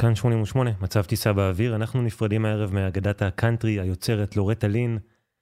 כאן 0.00 0.14
88, 0.14 0.70
מצב 0.80 1.02
טיסה 1.02 1.32
באוויר, 1.32 1.76
אנחנו 1.76 2.02
נפרדים 2.02 2.44
הערב 2.44 2.74
מאגדת 2.74 3.22
הקאנטרי 3.22 3.80
היוצרת 3.80 4.36
לורטה 4.36 4.68
לין, 4.68 4.98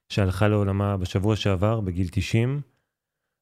שהלכה 0.09 0.47
לעולמה 0.47 0.97
בשבוע 0.97 1.35
שעבר, 1.35 1.79
בגיל 1.79 2.07
90. 2.11 2.61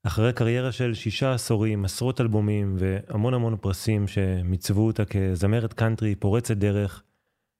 אחרי 0.04 0.34
קריירה 0.34 0.72
של 0.72 0.94
שישה 0.94 1.34
עשורים, 1.34 1.86
עשרות 1.86 2.22
אלבומים 2.22 2.76
והמון 2.80 3.34
המון 3.34 3.58
פרסים 3.62 4.08
שמיצבו 4.08 4.88
אותה 4.88 5.06
כזמרת 5.06 5.74
קאנטרי 5.74 6.16
פורצת 6.16 6.58
דרך, 6.58 7.04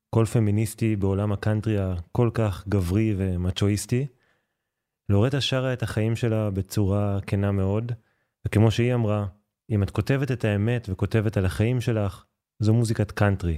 קול 0.10 0.26
פמיניסטי 0.26 0.96
בעולם 0.96 1.32
הקאנטרי 1.32 1.78
הכל 1.80 2.30
כך 2.34 2.68
גברי 2.68 3.14
ומצ'ואיסטי. 3.18 4.08
לורטה 5.10 5.42
שרה 5.42 5.74
את 5.74 5.84
החיים 5.84 6.16
שלה 6.16 6.50
בצורה 6.50 7.20
כנה 7.28 7.52
מאוד, 7.52 7.92
וכמו 8.46 8.72
שהיא 8.72 8.94
אמרה, 8.94 9.26
אם 9.70 9.84
את 9.84 9.90
כותבת 9.90 10.32
את 10.32 10.46
האמת 10.46 10.88
וכותבת 10.92 11.38
על 11.38 11.46
החיים 11.46 11.82
שלך, 11.82 12.27
זו 12.60 12.74
מוזיקת 12.74 13.12
קאנטרי. 13.12 13.58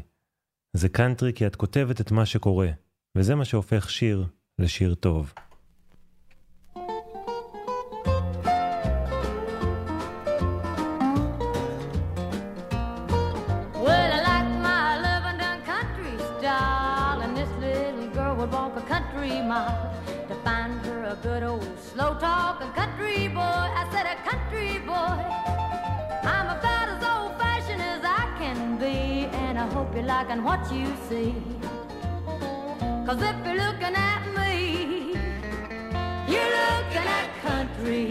זה 0.73 0.89
קאנטרי 0.89 1.33
כי 1.33 1.47
את 1.47 1.55
כותבת 1.55 2.01
את 2.01 2.11
מה 2.11 2.25
שקורה, 2.25 2.69
וזה 3.17 3.35
מה 3.35 3.45
שהופך 3.45 3.89
שיר 3.89 4.25
לשיר 4.59 4.95
טוב. 4.95 5.33
good 21.23 21.43
old 21.43 21.67
slow 21.89 22.13
talking 22.19 22.71
country 22.79 23.27
boy. 23.27 23.65
I 23.81 23.83
said 23.91 24.05
a 24.05 24.15
country 24.29 24.71
boy. 24.89 25.68
Hope 29.79 29.95
you're 29.95 30.03
liking 30.03 30.43
what 30.43 30.61
you 30.73 30.87
see. 31.07 31.33
Cause 33.05 33.21
if 33.31 33.35
you're 33.45 33.61
looking 33.65 33.95
at 34.11 34.23
me, 34.37 35.13
you're 36.31 36.51
looking 36.61 37.07
at 37.19 37.29
country. 37.47 38.05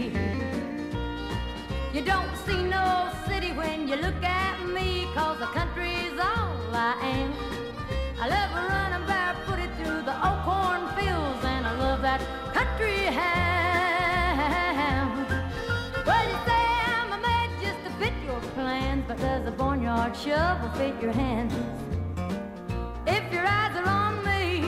You 1.93 2.01
don't 2.13 2.33
see 2.45 2.63
no 2.77 2.85
city 3.27 3.51
when 3.51 3.87
you 3.87 3.97
look 3.97 4.23
at 4.23 4.57
me, 4.75 5.07
cause 5.13 5.37
the 5.37 5.49
country's 5.59 6.17
all 6.31 6.73
I 6.73 6.93
am. 7.17 7.31
I 8.23 8.25
love 8.35 8.51
running 8.71 9.05
barefooted 9.11 9.71
through 9.77 10.01
the 10.09 10.15
old 10.27 10.41
cornfields, 10.49 11.43
and 11.53 11.67
I 11.67 11.73
love 11.85 12.01
that 12.01 12.21
country 12.57 12.97
ham. 13.19 13.98
But 19.09 19.17
does 19.17 19.47
a 19.47 19.51
barnyard 19.51 20.15
shovel 20.15 20.69
fit 20.77 20.93
your 21.01 21.11
hands? 21.11 21.51
If 23.07 23.33
your 23.33 23.43
eyes 23.43 23.75
are 23.75 23.89
on 23.89 24.23
me, 24.23 24.59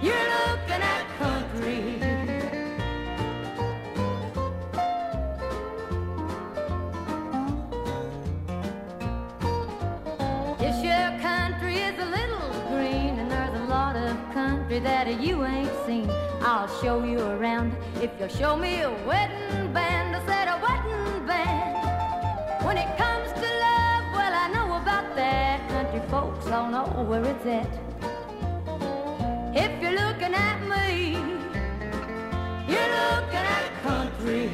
you're 0.00 0.26
looking 0.38 0.82
at 0.94 1.04
country. 1.18 1.98
This 10.58 10.82
your 10.82 11.20
country 11.20 11.76
is 11.76 11.98
a 12.00 12.06
little 12.06 12.48
green, 12.70 13.18
and 13.18 13.30
there's 13.30 13.60
a 13.60 13.64
lot 13.64 13.96
of 13.96 14.16
country 14.32 14.78
that 14.78 15.20
you 15.20 15.44
ain't 15.44 15.70
seen. 15.84 16.08
I'll 16.40 16.68
show 16.80 17.04
you 17.04 17.20
around 17.20 17.76
if 18.00 18.10
you'll 18.18 18.28
show 18.28 18.56
me 18.56 18.80
a 18.80 18.90
wedding 19.06 19.70
band. 19.74 20.16
I 20.16 20.24
said 20.24 20.48
a 20.48 20.58
wedding 20.62 21.26
band. 21.26 21.75
When 22.66 22.76
it 22.78 22.96
comes 22.98 23.30
to 23.32 23.40
love, 23.66 24.04
well, 24.12 24.34
I 24.34 24.48
know 24.52 24.74
about 24.82 25.14
that. 25.14 25.68
Country 25.68 26.00
folks 26.10 26.48
all 26.48 26.68
know 26.68 27.04
where 27.08 27.24
it's 27.24 27.46
at. 27.46 27.70
If 29.54 29.70
you're 29.80 29.92
looking 29.92 30.34
at 30.34 30.58
me, 30.72 31.12
you're 32.72 32.90
looking 33.00 33.46
at 33.58 33.66
country. 33.88 34.44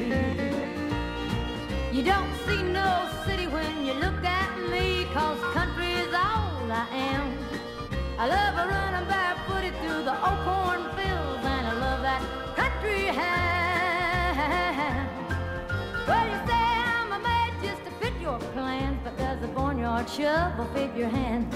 You 1.91 2.03
don't 2.03 2.31
see 2.45 2.61
no 2.61 3.09
city 3.25 3.47
when 3.47 3.83
you 3.83 3.93
look 3.93 4.23
at 4.23 4.51
me, 4.71 5.05
cause 5.11 5.39
country 5.55 5.93
is 5.93 6.13
all 6.13 6.71
I 6.71 6.85
am. 6.91 7.35
I 8.19 8.27
love 8.27 8.53
a 8.63 8.67
running 8.73 9.07
barefooted 9.09 9.73
through 9.81 10.03
the 10.09 10.15
old 10.27 10.39
cornfields, 10.45 11.45
and 11.55 11.65
I 11.67 11.73
love 11.85 12.01
that 12.03 12.21
country 12.55 13.05
ham. 13.07 15.07
Well, 16.07 16.27
you 16.29 16.39
say 16.47 16.72
your 18.23 18.39
plans, 18.55 18.97
but 19.03 19.15
does 19.17 19.37
the 19.43 19.51
barnyard 19.57 20.07
shovel 20.15 20.65
fit 20.73 20.91
your 21.01 21.11
hands? 21.19 21.53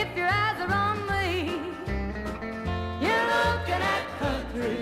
If 0.00 0.08
your 0.18 0.30
eyes 0.42 0.58
are 0.64 0.74
on 0.86 0.98
me, 1.10 1.28
you're 3.04 3.26
looking 3.34 3.82
at 3.94 4.04
country. 4.24 4.76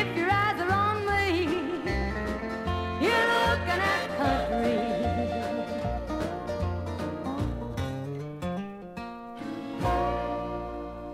If 0.00 0.08
your 0.18 0.30
eyes 0.42 0.58
are 0.64 0.74
on 0.86 0.96
me, 1.10 1.24
you're 3.04 3.26
looking 3.36 3.82
at 3.94 4.04
country. 4.22 4.76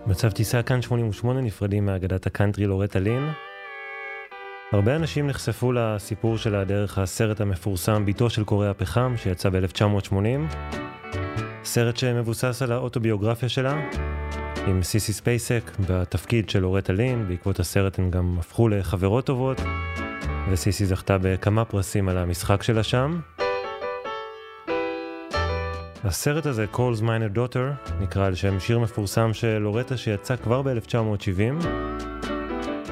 מצב 0.06 0.30
טיסה 0.32 0.62
כאן 0.62 0.82
88 0.82 1.40
נפרדים 1.40 1.86
מאגדת 1.86 2.26
הקאנטרי 2.26 2.66
לורטה 2.66 2.98
לין. 3.00 3.32
הרבה 4.74 4.96
אנשים 4.96 5.26
נחשפו 5.26 5.72
לסיפור 5.72 6.38
שלה 6.38 6.64
דרך 6.64 6.98
הסרט 6.98 7.40
המפורסם 7.40 8.04
ביתו 8.04 8.30
של 8.30 8.44
קורא 8.44 8.66
הפחם 8.66 9.14
שיצא 9.16 9.48
ב-1980. 9.48 10.54
סרט 11.64 11.96
שמבוסס 11.96 12.62
על 12.62 12.72
האוטוביוגרפיה 12.72 13.48
שלה, 13.48 13.80
עם 14.66 14.82
סיסי 14.82 15.12
ספייסק 15.12 15.70
בתפקיד 15.88 16.50
של 16.50 16.58
לורטה 16.58 16.92
לין, 16.92 17.28
בעקבות 17.28 17.60
הסרט 17.60 17.98
הן 17.98 18.10
גם 18.10 18.36
הפכו 18.38 18.68
לחברות 18.68 19.26
טובות, 19.26 19.60
וסיסי 20.50 20.86
זכתה 20.86 21.18
בכמה 21.18 21.64
פרסים 21.64 22.08
על 22.08 22.18
המשחק 22.18 22.62
שלה 22.62 22.82
שם. 22.82 23.20
הסרט 26.04 26.46
הזה, 26.46 26.66
Cole's 26.74 27.00
Minor 27.00 27.36
Daughter, 27.36 27.92
נקרא 28.00 28.26
על 28.26 28.34
שם 28.34 28.60
שיר 28.60 28.78
מפורסם 28.78 29.32
של 29.32 29.58
לורטה 29.58 29.96
שיצא 29.96 30.36
כבר 30.36 30.62
ב-1970. 30.62 31.66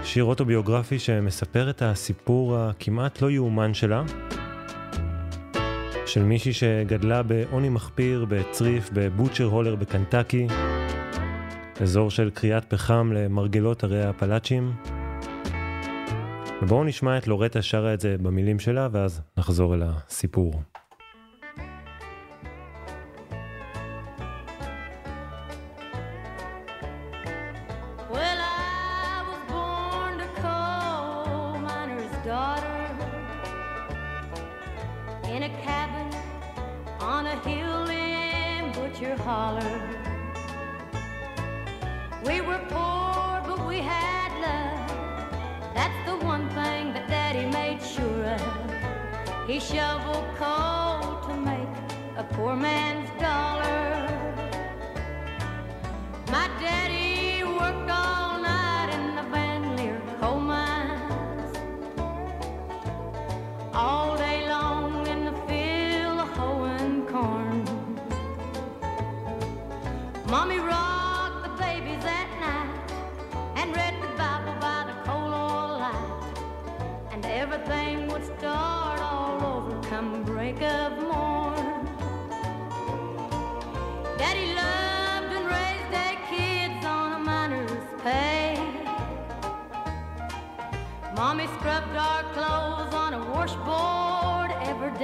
שיר 0.04 0.24
אוטוביוגרפי 0.24 0.98
שמספר 0.98 1.70
את 1.70 1.82
הסיפור 1.82 2.56
הכמעט 2.56 3.22
לא 3.22 3.30
יאומן 3.30 3.74
שלה, 3.74 4.02
של 6.06 6.22
מישהי 6.22 6.52
שגדלה 6.52 7.22
בעוני 7.22 7.68
מחפיר 7.68 8.26
בצריף 8.28 8.90
בבוטשר 8.92 9.44
הולר 9.44 9.76
בקנטקי, 9.76 10.46
אזור 11.80 12.10
של 12.10 12.30
קריאת 12.30 12.64
פחם 12.64 13.12
למרגלות 13.12 13.84
הרי 13.84 14.02
הפלאצ'ים. 14.02 14.72
ובואו 16.62 16.84
נשמע 16.84 17.18
את 17.18 17.28
לורטה 17.28 17.62
שרה 17.62 17.94
את 17.94 18.00
זה 18.00 18.16
במילים 18.22 18.58
שלה, 18.58 18.88
ואז 18.92 19.20
נחזור 19.36 19.74
אל 19.74 19.82
הסיפור. 19.82 20.62
In 35.32 35.44
a 35.44 35.48
cabin 35.62 36.10
on 37.00 37.24
a 37.26 37.36
hill 37.48 37.88
in 37.88 38.70
Butcher 38.72 39.16
Holler. 39.16 39.80
We 42.26 42.42
were 42.42 42.60
poor, 42.68 43.40
but 43.46 43.66
we 43.66 43.78
had 43.78 44.30
love. 44.46 45.74
That's 45.74 46.00
the 46.06 46.16
one 46.32 46.50
thing 46.50 46.92
that 46.92 47.08
Daddy 47.08 47.46
made 47.46 47.80
sure 47.82 48.24
of. 48.36 49.48
He 49.48 49.58
shoveled 49.58 50.28
coal 50.36 51.00
to 51.26 51.34
make 51.50 51.74
a 52.18 52.24
poor 52.34 52.54
man's 52.54 53.08
dollar. 53.18 53.72
My 56.30 56.46
daddy 56.60 57.01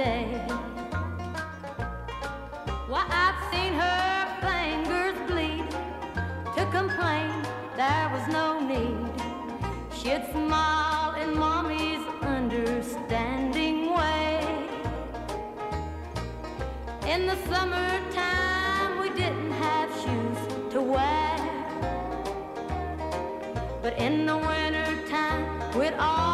day. 0.05 0.23
Why, 2.91 3.03
I've 3.23 3.39
seen 3.51 3.73
her 3.83 4.11
fingers 4.47 5.17
bleed. 5.29 5.67
To 6.55 6.63
complain, 6.77 7.29
there 7.75 8.07
was 8.15 8.25
no 8.39 8.45
need. 8.73 8.99
She'd 9.97 10.23
smile 10.31 11.15
in 11.21 11.37
mommy's 11.37 12.05
understanding 12.21 13.77
way. 13.97 14.39
In 17.13 17.27
the 17.27 17.37
summertime, 17.51 18.91
we 19.01 19.09
didn't 19.21 19.53
have 19.65 19.89
shoes 20.01 20.39
to 20.73 20.79
wear. 20.81 21.35
But 23.81 23.93
in 23.97 24.25
the 24.25 24.37
wintertime, 24.37 25.43
we'd 25.77 25.95
all 25.99 26.28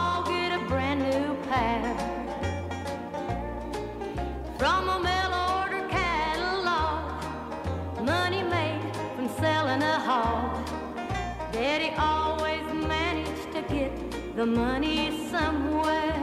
Daddy 11.77 11.93
always 11.97 12.63
managed 12.87 13.51
to 13.51 13.61
get 13.63 13.91
the 14.37 14.45
money 14.45 15.11
somewhere. 15.29 16.15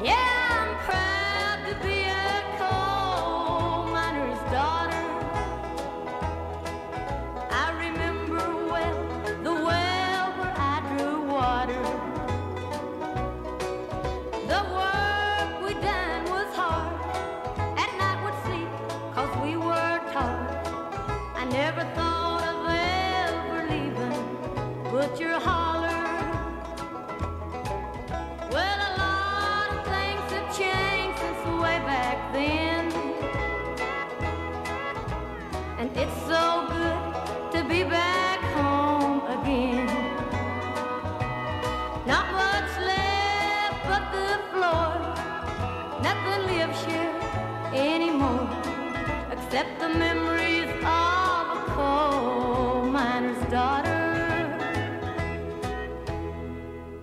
Yeah, 0.00 0.31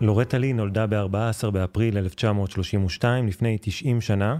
לורטה 0.01 0.37
לי 0.37 0.53
נולדה 0.53 0.87
ב-14 0.87 1.49
באפריל 1.51 1.97
1932, 1.97 3.27
לפני 3.27 3.57
90 3.61 4.01
שנה. 4.01 4.37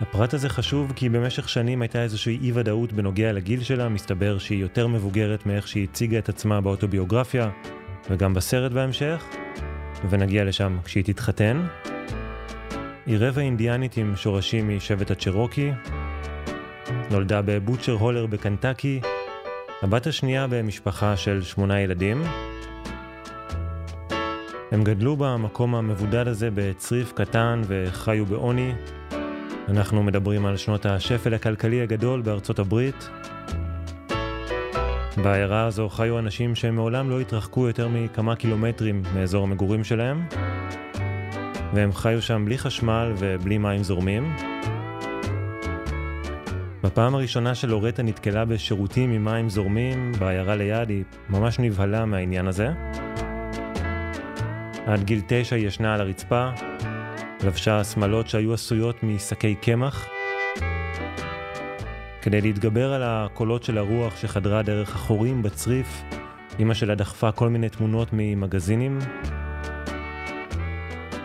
הפרט 0.00 0.34
הזה 0.34 0.48
חשוב 0.48 0.92
כי 0.96 1.08
במשך 1.08 1.48
שנים 1.48 1.82
הייתה 1.82 2.02
איזושהי 2.02 2.38
אי 2.42 2.52
ודאות 2.54 2.92
בנוגע 2.92 3.32
לגיל 3.32 3.62
שלה, 3.62 3.88
מסתבר 3.88 4.38
שהיא 4.38 4.60
יותר 4.60 4.86
מבוגרת 4.86 5.46
מאיך 5.46 5.68
שהיא 5.68 5.84
הציגה 5.84 6.18
את 6.18 6.28
עצמה 6.28 6.60
באוטוביוגרפיה, 6.60 7.50
וגם 8.10 8.34
בסרט 8.34 8.72
בהמשך, 8.72 9.24
ונגיע 10.10 10.44
לשם 10.44 10.78
כשהיא 10.84 11.04
תתחתן. 11.04 11.66
היא 13.06 13.16
רבע 13.20 13.42
אינדיאנית 13.42 13.96
עם 13.96 14.16
שורשים 14.16 14.76
משבט 14.76 15.10
הצ'רוקי, 15.10 15.70
נולדה 17.12 17.40
בבוטשר 17.44 17.92
הולר 17.92 18.26
בקנטקי, 18.26 19.00
הבת 19.82 20.06
השנייה 20.06 20.46
במשפחה 20.50 21.16
של 21.16 21.42
שמונה 21.42 21.80
ילדים. 21.80 22.22
הם 24.72 24.84
גדלו 24.84 25.16
במקום 25.16 25.74
המבודד 25.74 26.28
הזה 26.28 26.48
בצריף 26.54 27.12
קטן 27.12 27.62
וחיו 27.66 28.26
בעוני. 28.26 28.72
אנחנו 29.68 30.02
מדברים 30.02 30.46
על 30.46 30.56
שנות 30.56 30.86
השפל 30.86 31.34
הכלכלי 31.34 31.82
הגדול 31.82 32.22
בארצות 32.22 32.58
הברית. 32.58 33.08
בעיירה 35.22 35.66
הזו 35.66 35.88
חיו 35.88 36.18
אנשים 36.18 36.54
שמעולם 36.54 37.10
לא 37.10 37.20
התרחקו 37.20 37.66
יותר 37.66 37.88
מכמה 37.88 38.36
קילומטרים 38.36 39.02
מאזור 39.14 39.44
המגורים 39.44 39.84
שלהם, 39.84 40.26
והם 41.74 41.92
חיו 41.92 42.22
שם 42.22 42.44
בלי 42.44 42.58
חשמל 42.58 43.12
ובלי 43.18 43.58
מים 43.58 43.82
זורמים. 43.82 44.32
בפעם 46.82 47.14
הראשונה 47.14 47.54
שלורטה 47.54 48.02
נתקלה 48.02 48.44
בשירותים 48.44 49.10
עם 49.10 49.24
מים 49.24 49.48
זורמים 49.48 50.12
בעיירה 50.18 50.56
ליד, 50.56 50.88
היא 50.88 51.04
ממש 51.30 51.58
נבהלה 51.58 52.04
מהעניין 52.04 52.46
הזה. 52.46 52.68
עד 54.86 55.04
גיל 55.04 55.20
תשע 55.26 55.56
היא 55.56 55.66
ישנה 55.66 55.94
על 55.94 56.00
הרצפה, 56.00 56.50
לבשה 57.44 57.84
שמלות 57.84 58.28
שהיו 58.28 58.54
עשויות 58.54 59.02
משקי 59.02 59.54
קמח. 59.54 60.08
כדי 62.22 62.40
להתגבר 62.40 62.92
על 62.92 63.02
הקולות 63.04 63.62
של 63.62 63.78
הרוח 63.78 64.16
שחדרה 64.16 64.62
דרך 64.62 64.94
החורים 64.94 65.42
בצריף, 65.42 66.02
אמא 66.60 66.74
שלה 66.74 66.94
דחפה 66.94 67.32
כל 67.32 67.48
מיני 67.48 67.68
תמונות 67.68 68.08
ממגזינים. 68.12 68.98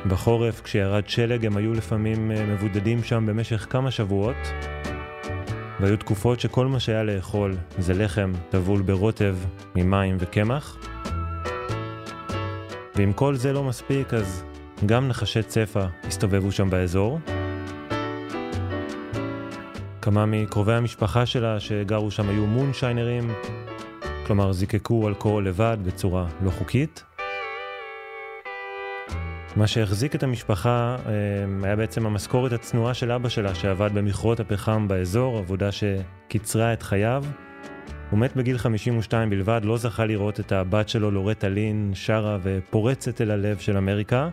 בחורף, 0.08 0.62
כשירד 0.62 1.10
שלג, 1.10 1.46
הם 1.46 1.58
היו 1.58 1.74
לפעמים 1.74 2.32
אה, 2.32 2.46
מבודדים 2.46 3.04
שם 3.04 3.26
במשך 3.26 3.68
כמה 3.70 3.92
שבועות, 3.92 4.38
והיו 5.80 5.98
תקופות 5.98 6.40
שכל 6.40 6.68
מה 6.68 6.80
שהיה 6.80 7.04
לאכול 7.04 7.56
זה 7.78 7.94
לחם 7.94 8.32
טבול 8.50 8.82
ברוטב 8.82 9.38
ממים 9.76 10.18
וקמח. 10.20 10.78
ואם 12.96 13.14
כל 13.14 13.36
זה 13.36 13.54
לא 13.54 13.64
מספיק, 13.64 14.14
אז 14.14 14.44
גם 14.86 15.08
נחשי 15.08 15.44
צפה 15.44 15.86
הסתובבו 16.04 16.52
שם 16.52 16.70
באזור. 16.70 17.20
כמה 20.02 20.26
מקרובי 20.26 20.74
המשפחה 20.74 21.26
שלה 21.26 21.60
שגרו 21.60 22.12
שם 22.12 22.30
היו 22.30 22.46
מונשיינרים, 22.46 23.32
כלומר 24.28 24.52
זיקקו 24.52 25.08
אלכוהול 25.08 25.48
לבד 25.48 25.78
בצורה 25.84 26.28
לא 26.42 26.52
חוקית. 26.52 27.07
מה 29.58 29.68
שהחזיק 29.68 30.16
את 30.16 30.24
המשפחה 30.24 30.98
אה, 31.06 31.14
היה 31.64 31.76
בעצם 31.76 32.06
המשכורת 32.06 32.52
הצנועה 32.52 32.94
של 32.94 33.12
אבא 33.12 33.30
שלה 33.30 33.56
שעבד 33.56 33.90
במכרות 33.94 34.40
הפחם 34.40 34.88
באזור, 34.88 35.38
עבודה 35.38 35.70
שקיצרה 35.72 36.74
את 36.74 36.84
חייו. 36.84 37.24
הוא 38.12 38.20
מת 38.20 38.36
בגיל 38.36 38.58
52 38.58 39.30
בלבד, 39.30 39.62
לא 39.64 39.78
זכה 39.78 40.06
לראות 40.06 40.40
את 40.40 40.52
הבת 40.52 40.90
שלו, 40.90 41.12
לורטה 41.12 41.50
לין, 41.50 41.92
שרה 41.94 42.38
ופורצת 42.44 43.22
אל 43.22 43.32
הלב 43.32 43.58
של 43.58 43.78
אמריקה. 43.78 44.30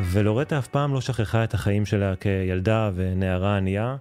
ולורטה 0.00 0.58
אף 0.58 0.66
פעם 0.66 0.94
לא 0.94 1.00
שכחה 1.00 1.44
את 1.44 1.54
החיים 1.54 1.86
שלה 1.86 2.16
כילדה 2.16 2.90
ונערה 2.94 3.56
ענייה, 3.56 3.96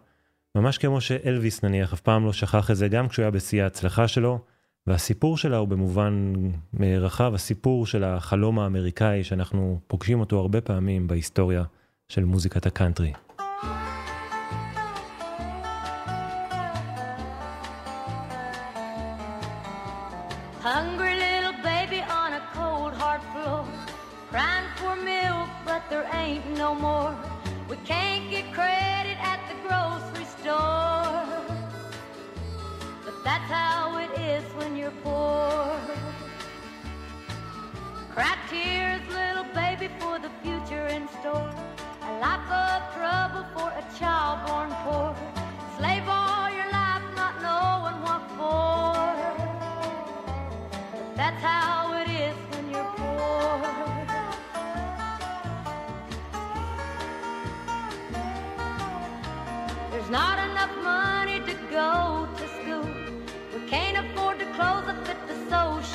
ממש 0.55 0.77
כמו 0.77 1.01
שאלוויס 1.01 1.63
נניח 1.63 1.93
אף 1.93 2.01
פעם 2.01 2.25
לא 2.25 2.33
שכח 2.33 2.71
את 2.71 2.75
זה 2.75 2.87
גם 2.87 3.07
כשהוא 3.07 3.23
היה 3.23 3.31
בשיא 3.31 3.63
ההצלחה 3.63 4.07
שלו, 4.07 4.39
והסיפור 4.87 5.37
שלה 5.37 5.57
הוא 5.57 5.67
במובן 5.67 6.33
רחב 6.79 7.33
הסיפור 7.33 7.85
של 7.85 8.03
החלום 8.03 8.59
האמריקאי 8.59 9.23
שאנחנו 9.23 9.79
פוגשים 9.87 10.19
אותו 10.19 10.39
הרבה 10.39 10.61
פעמים 10.61 11.07
בהיסטוריה 11.07 11.63
של 12.09 12.23
מוזיקת 12.23 12.65
הקאנטרי. 12.65 13.13
support. 35.03 35.24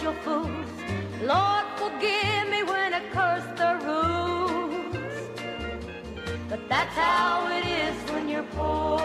your 0.02 0.14
fools. 0.24 0.66
Lord, 1.22 1.64
forgive 1.76 2.48
me 2.48 2.62
when 2.62 2.94
I 2.94 3.02
curse 3.12 3.44
the 3.60 3.72
rules. 3.84 5.28
But 6.48 6.60
that's 6.68 6.94
how 6.94 7.46
it 7.48 7.66
is 7.66 8.10
when 8.10 8.28
you're 8.28 8.50
poor. 8.54 9.00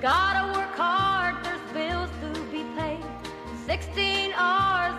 Gotta 0.00 0.58
work 0.58 0.74
hard, 0.74 1.44
there's 1.44 1.60
bills 1.72 2.10
to 2.22 2.40
be 2.50 2.64
paid. 2.76 3.04
Sixteen 3.66 4.32
hours 4.36 4.94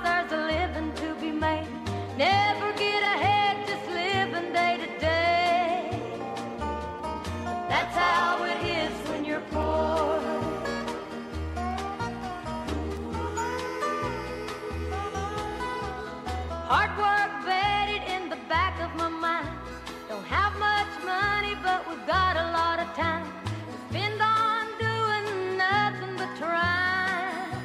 got 22.08 22.36
a 22.36 22.52
lot 22.52 22.80
of 22.80 22.94
time 22.96 23.26
to 23.46 23.72
spend 23.90 24.22
on 24.22 24.68
doing 24.78 25.58
nothing 25.58 26.16
but 26.18 26.36
trying. 26.38 27.62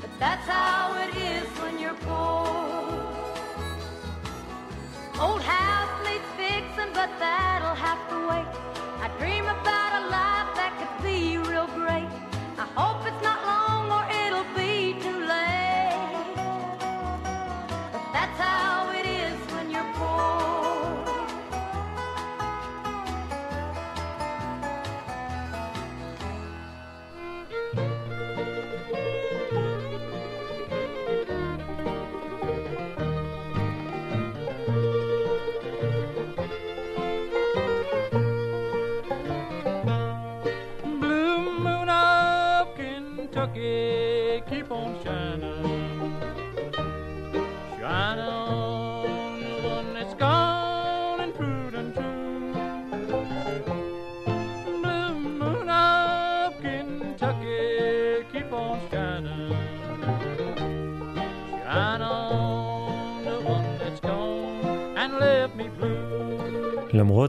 But 0.00 0.10
that's 0.20 0.46
how 0.46 0.94
it 1.02 1.16
is 1.16 1.46
when 1.58 1.80
you're 1.80 1.98
poor. 2.06 2.44
Old 5.20 5.42
house 5.42 6.06
needs 6.06 6.24
fixing, 6.36 6.92
but 6.92 7.10
that'll 7.18 7.74
have 7.74 8.08
to 8.10 8.28
wait. 8.28 8.46
I 9.00 9.08
dream 9.18 9.44
about 9.44 9.92
a 10.00 10.06
life 10.06 10.50
that 10.54 10.72
could 10.78 11.04
be 11.04 11.33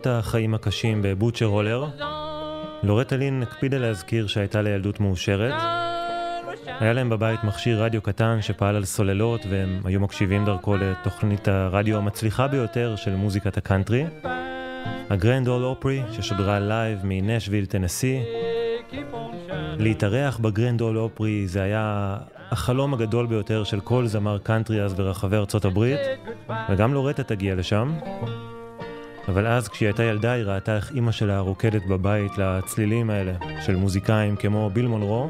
למרות 0.05 0.25
החיים 0.25 0.53
הקשים 0.53 1.01
בבוצ'ר 1.01 1.45
הולר, 1.45 1.85
לורטה 2.83 3.17
לין 3.17 3.43
הקפידה 3.43 3.77
להזכיר 3.77 4.27
שהייתה 4.27 4.61
לה 4.61 4.72
ילדות 4.72 4.99
מאושרת. 4.99 5.53
היה 6.79 6.93
להם 6.93 7.09
בבית 7.09 7.43
מכשיר 7.43 7.83
רדיו 7.83 8.01
קטן 8.01 8.41
שפעל 8.41 8.75
על 8.75 8.85
סוללות 8.85 9.41
והם 9.49 9.81
היו 9.85 9.99
מקשיבים 9.99 10.45
דרכו 10.45 10.77
לתוכנית 10.77 11.47
הרדיו 11.47 11.97
המצליחה 11.97 12.47
ביותר 12.47 12.95
של 12.95 13.15
מוזיקת 13.15 13.57
הקאנטרי, 13.57 14.05
הגרנד 15.09 15.47
אול 15.47 15.63
אופרי 15.63 16.01
ששודרה 16.11 16.59
live 16.59 16.99
מנשוויל, 17.03 17.65
טנסי. 17.65 18.19
להתארח 19.77 20.37
בגרנד 20.37 20.81
אול 20.81 20.97
אופרי 20.97 21.47
זה 21.47 21.61
היה 21.61 22.17
החלום 22.51 22.93
הגדול 22.93 23.25
ביותר 23.25 23.63
של 23.63 23.79
כל 23.79 24.07
זמר 24.07 24.37
קאנטרי 24.37 24.81
אז 24.81 24.93
ברחבי 24.93 25.35
ארצות 25.35 25.65
הברית, 25.65 25.99
וגם 26.69 26.93
לורטה 26.93 27.23
תגיע 27.23 27.55
לשם. 27.55 27.93
אבל 29.27 29.47
אז 29.47 29.67
כשהיא 29.67 29.87
הייתה 29.87 30.03
ילדה 30.03 30.31
היא 30.31 30.43
ראתה 30.43 30.75
איך 30.75 30.91
אימא 30.91 31.11
שלה 31.11 31.39
רוקדת 31.39 31.85
בבית 31.85 32.31
לצלילים 32.37 33.09
האלה 33.09 33.33
של 33.65 33.75
מוזיקאים 33.75 34.35
כמו 34.35 34.69
ביל 34.73 34.87
מונרו, 34.87 35.29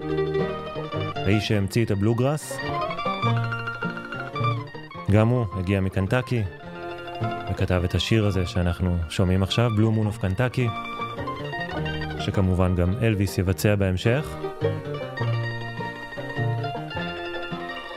האיש 1.16 1.48
שהמציא 1.48 1.86
את 1.86 1.92
הבלוגראס. 1.92 2.58
גם 5.12 5.28
הוא 5.28 5.46
הגיע 5.60 5.82
מקנטקי 5.82 6.44
וכתב 7.52 7.82
את 7.86 7.96
השיר 7.96 8.26
הזה 8.26 8.46
שאנחנו 8.46 8.98
שומעים 9.10 9.44
עכשיו, 9.44 9.72
בלו 9.76 9.92
מון 9.92 10.08
אוף 10.08 10.18
קנטקי, 10.18 10.68
שכמובן 12.20 12.76
גם 12.76 12.94
אלוויס 13.02 13.38
יבצע 13.38 13.76
בהמשך. 13.76 14.36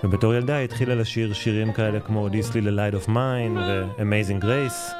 ובתור 0.04 0.34
ילדה 0.34 0.56
היא 0.56 0.64
התחילה 0.64 0.94
לשיר 0.94 1.32
שירים 1.32 1.72
כאלה 1.72 2.00
כמו 2.00 2.28
This 2.28 2.52
Little 2.52 2.54
Light 2.54 3.04
of 3.04 3.08
Mine 3.08 3.58
ו-Amazing 3.58 4.44
Grace. 4.44 4.97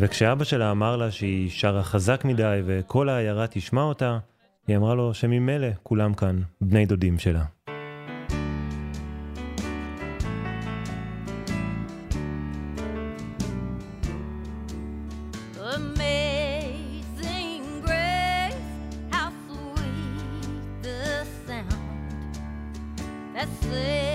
וכשאבא 0.00 0.44
שלה 0.44 0.70
אמר 0.70 0.96
לה 0.96 1.10
שהיא 1.10 1.50
שרה 1.50 1.82
חזק 1.82 2.24
מדי 2.24 2.60
וכל 2.66 3.08
העיירה 3.08 3.46
תשמע 3.46 3.82
אותה, 3.82 4.18
היא 4.66 4.76
אמרה 4.76 4.94
לו 4.94 5.14
שממילא 5.14 5.68
כולם 5.82 6.14
כאן 6.14 6.42
בני 6.60 6.86
דודים 6.86 7.18
שלה. 7.18 7.44
Amazing 15.76 17.64
grace, 17.86 18.70
how 19.12 19.28
sweet 19.46 20.82
the 20.82 21.26
sound 21.46 22.34
that 23.34 23.48
saved 23.62 24.07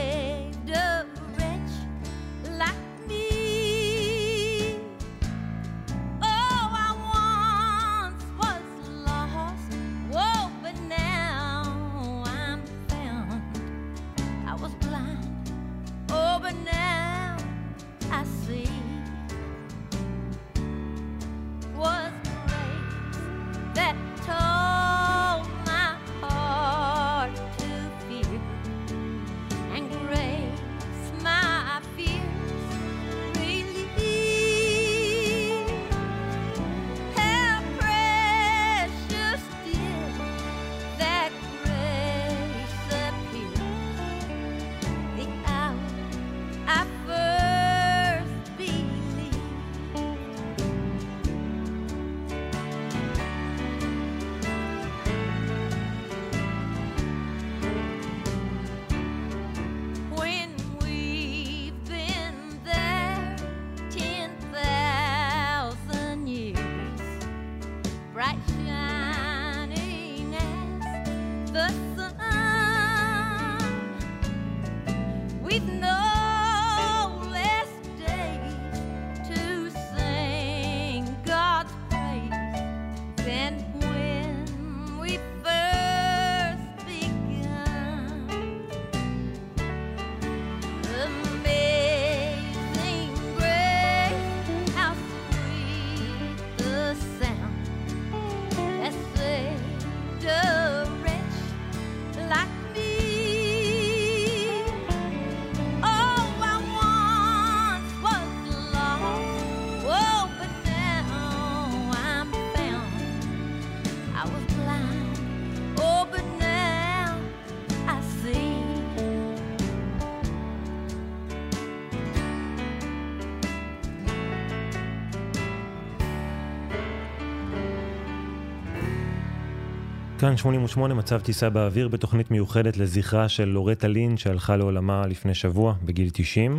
כאן 130.24 130.38
88 130.38 130.94
מצב 130.94 131.22
טיסה 131.22 131.50
באוויר 131.50 131.88
בתוכנית 131.88 132.32
מיוחדת 132.32 132.78
לזכרה 132.78 133.30
של 133.30 133.46
לורטה 133.46 133.88
לין 133.88 134.18
שהלכה 134.18 134.56
לעולמה 134.56 135.08
לפני 135.08 135.34
שבוע 135.34 135.74
בגיל 135.84 136.10
90. 136.14 136.58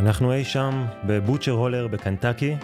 אנחנו 0.00 0.32
אי 0.32 0.44
שם 0.44 0.86
בבוטשר 1.06 1.52
הולר 1.52 1.86
בקנטקי, 1.86 2.56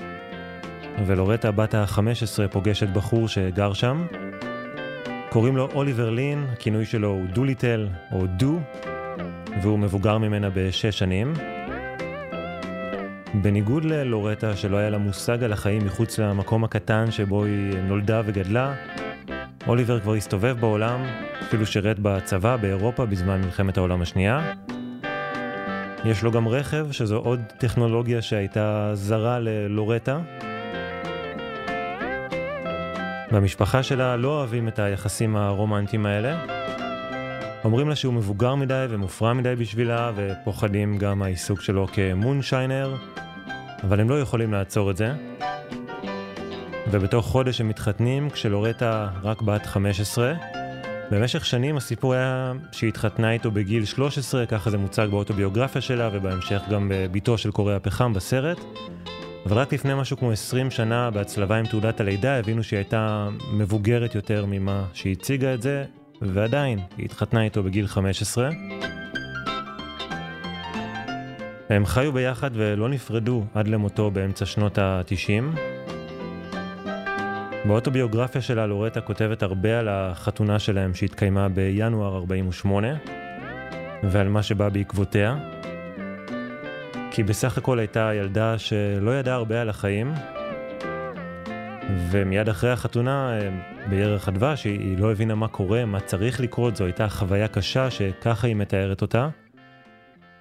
ולורטה 1.07 1.51
בת 1.51 1.75
ה-15 1.75 2.49
פוגשת 2.51 2.89
בחור 2.89 3.29
שגר 3.29 3.73
שם. 3.73 4.07
קוראים 5.31 5.57
לו 5.57 5.69
אוליבר 5.75 6.11
לין, 6.11 6.47
הכינוי 6.53 6.85
שלו 6.85 7.09
הוא 7.09 7.27
דוליטל 7.27 7.89
או 8.13 8.27
דו, 8.27 8.61
והוא 9.63 9.79
מבוגר 9.79 10.19
ממנה 10.19 10.51
בשש 10.51 10.99
שנים. 10.99 11.35
בניגוד 13.43 13.85
ללורטה, 13.85 14.57
שלא 14.57 14.77
היה 14.77 14.91
לה 14.91 14.99
מושג 14.99 15.43
על 15.43 15.53
החיים 15.53 15.87
מחוץ 15.87 16.19
למקום 16.19 16.65
הקטן 16.65 17.11
שבו 17.11 17.45
היא 17.45 17.79
נולדה 17.79 18.23
וגדלה, 18.25 18.75
אוליבר 19.67 20.01
כבר 20.01 20.15
הסתובב 20.15 20.57
בעולם, 20.61 21.05
אפילו 21.43 21.67
שירת 21.67 21.99
בצבא 21.99 22.57
באירופה 22.57 23.07
בזמן 23.07 23.41
מלחמת 23.41 23.77
העולם 23.77 24.03
השנייה. 24.03 24.53
יש 26.05 26.23
לו 26.23 26.33
גם 26.33 26.49
רכב, 26.49 26.87
שזו 26.91 27.17
עוד 27.17 27.41
טכנולוגיה 27.59 28.23
שהייתה 28.23 28.91
זרה 28.95 29.39
ללורטה. 29.39 30.19
במשפחה 33.33 33.83
שלה 33.83 34.17
לא 34.17 34.29
אוהבים 34.29 34.69
את 34.69 34.79
היחסים 34.79 35.37
הרומנטיים 35.37 36.07
האלה. 36.07 36.39
אומרים 37.65 37.89
לה 37.89 37.97
שהוא 37.97 38.15
מבוגר 38.15 38.55
מדי 38.55 38.87
ומופרע 38.91 39.33
מדי 39.33 39.57
בשבילה, 39.57 40.13
ופוחדים 40.17 40.99
גם 40.99 41.19
מהעיסוק 41.19 41.61
שלו 41.61 41.87
כמונשיינר, 41.93 42.97
אבל 43.83 44.01
הם 44.01 44.11
לא 44.11 44.21
יכולים 44.21 44.53
לעצור 44.53 44.91
את 44.91 44.97
זה. 44.97 45.13
ובתוך 46.95 47.27
חודש 47.27 47.61
הם 47.61 47.69
מתחתנים, 47.69 48.31
כשלורטה 48.31 49.09
רק 49.23 49.43
בת 49.43 49.67
15. 49.67 50.35
במשך 51.11 51.45
שנים 51.45 51.77
הסיפור 51.77 52.15
היה 52.15 52.53
שהיא 52.73 52.89
התחתנה 52.89 53.33
איתו 53.33 53.51
בגיל 53.51 53.85
13, 53.85 54.47
ככה 54.47 54.71
זה 54.71 54.79
מוצג 54.79 55.09
באוטוביוגרפיה 55.11 55.81
שלה, 55.81 56.11
ובהמשך 56.13 56.63
גם 56.71 56.93
בביתו 56.95 57.39
של 57.39 57.51
קורא 57.51 57.73
הפחם 57.73 58.13
בסרט. 58.13 58.59
אבל 59.47 59.59
רק 59.59 59.73
לפני 59.73 59.95
משהו 59.95 60.17
כמו 60.17 60.33
20 60.33 60.71
שנה, 60.71 61.11
בהצלבה 61.11 61.57
עם 61.57 61.67
תעודת 61.67 62.01
הלידה, 62.01 62.39
הבינו 62.39 62.63
שהיא 62.63 62.79
הייתה 62.79 63.29
מבוגרת 63.53 64.15
יותר 64.15 64.45
ממה 64.49 64.85
שהיא 64.93 65.13
הציגה 65.13 65.55
את 65.55 65.63
זה, 65.63 65.85
ועדיין, 66.23 66.79
היא 66.97 67.05
התחתנה 67.05 67.45
איתו 67.45 67.63
בגיל 67.63 67.87
15. 67.87 68.51
הם 71.71 71.87
חיו 71.87 72.13
ביחד 72.13 72.51
ולא 72.55 72.89
נפרדו 72.89 73.45
עד 73.55 73.69
למותו 73.69 74.11
באמצע 74.11 74.47
שנות 74.47 74.79
ה-90. 74.79 75.74
באוטוביוגרפיה 77.65 78.41
שלה 78.41 78.67
לורטה 78.67 79.01
כותבת 79.01 79.43
הרבה 79.43 79.79
על 79.79 79.89
החתונה 79.89 80.59
שלהם 80.59 80.95
שהתקיימה 80.95 81.49
בינואר 81.49 82.17
48, 82.17 82.89
ועל 84.03 84.29
מה 84.29 84.43
שבא 84.43 84.69
בעקבותיה. 84.69 85.37
כי 87.11 87.23
בסך 87.23 87.59
הכל 87.59 87.79
הייתה 87.79 88.11
ילדה 88.15 88.59
שלא 88.59 89.11
ידעה 89.19 89.35
הרבה 89.35 89.61
על 89.61 89.69
החיים, 89.69 90.15
ומיד 92.11 92.49
אחרי 92.49 92.71
החתונה, 92.71 93.39
בירח 93.91 94.29
הדבש, 94.29 94.65
היא 94.65 94.99
לא 94.99 95.13
הבינה 95.13 95.35
מה 95.35 95.49
קורה, 95.49 95.85
מה 95.85 96.01
צריך 96.01 96.41
לקרות, 96.41 96.77
זו 96.77 96.85
הייתה 96.85 97.09
חוויה 97.09 97.49
קשה 97.49 97.91
שככה 97.91 98.47
היא 98.47 98.57
מתארת 98.57 99.03
אותה. 99.03 99.29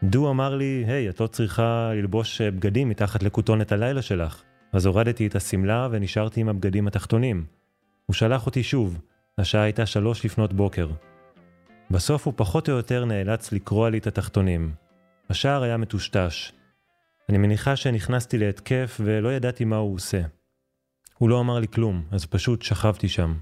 דו 0.04 0.30
אמר 0.30 0.56
לי, 0.56 0.84
היי, 0.88 1.10
את 1.10 1.20
לא 1.20 1.28
צריכה 1.28 1.92
ללבוש 1.96 2.42
בגדים 2.42 2.90
מתחת 2.90 3.24
לכותונת 3.24 3.72
הלילה 3.72 4.02
שלך. 4.02 4.44
אז 4.74 4.86
הורדתי 4.86 5.28
את 5.28 5.36
השמלה 5.36 5.88
ונשארתי 5.92 6.42
עם 6.42 6.50
הבגדים 6.50 6.88
התחתונים. 6.88 7.46
הוא 8.06 8.14
שלח 8.14 8.46
אותי 8.46 8.64
שוב, 8.64 9.02
השעה 9.38 9.64
הייתה 9.64 9.86
שלוש 9.86 10.26
לפנות 10.26 10.54
בוקר. 10.54 10.90
בסוף 11.92 12.26
הוא 12.26 12.34
פחות 12.38 12.70
או 12.70 12.74
יותר 12.74 13.06
נאלץ 13.06 13.52
לקרוע 13.52 13.90
לי 13.90 13.98
את 13.98 14.08
התחתונים. 14.08 14.74
השער 15.30 15.64
היה 15.64 15.78
מטושטש. 15.78 16.52
אני 17.30 17.38
מניחה 17.38 17.76
שנכנסתי 17.76 18.38
להתקף 18.38 18.98
ולא 19.04 19.34
ידעתי 19.34 19.66
מה 19.66 19.76
הוא 19.76 19.96
עושה. 19.96 20.22
הוא 21.18 21.30
לא 21.30 21.40
אמר 21.40 21.60
לי 21.60 21.68
כלום, 21.68 22.04
אז 22.12 22.26
פשוט 22.26 22.62
שכבתי 22.62 23.10
שם. 23.10 23.34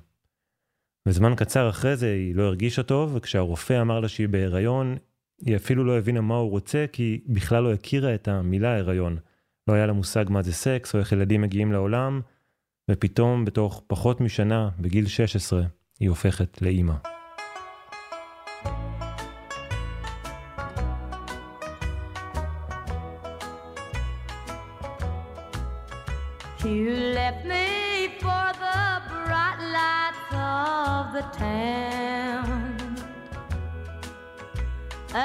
וזמן 1.06 1.36
קצר 1.36 1.70
אחרי 1.70 1.96
זה 1.96 2.14
היא 2.14 2.36
לא 2.36 2.44
הרגישה 2.44 2.84
טוב, 2.84 3.16
וכשהרופא 3.16 3.82
אמר 3.82 4.00
לה 4.00 4.08
שהיא 4.08 4.30
בהיריון, 4.30 4.98
היא 5.46 5.56
אפילו 5.56 5.84
לא 5.84 5.98
הבינה 5.98 6.22
מה 6.22 6.36
הוא 6.36 6.50
רוצה, 6.50 6.86
כי 6.92 7.22
בכלל 7.28 7.64
לא 7.64 7.74
הכירה 7.74 8.16
את 8.16 8.28
המילה 8.28 8.78
הריון. 8.78 9.18
לא 9.72 9.76
היה 9.76 9.86
לה 9.86 9.94
מושג 9.94 10.26
מה 10.30 10.42
זה 10.42 10.54
סקס 10.54 10.96
או 10.96 11.00
איך 11.00 11.12
ילדים 11.12 11.42
מגיעים 11.42 11.72
לעולם, 11.72 12.22
ופתאום 12.92 13.46
בתוך 13.46 13.84
פחות 13.88 14.22
משנה, 14.22 14.70
בגיל 14.80 15.08
16, 15.08 15.64
היא 16.00 16.10
הופכת 16.10 16.62
לאימא. 16.62 16.94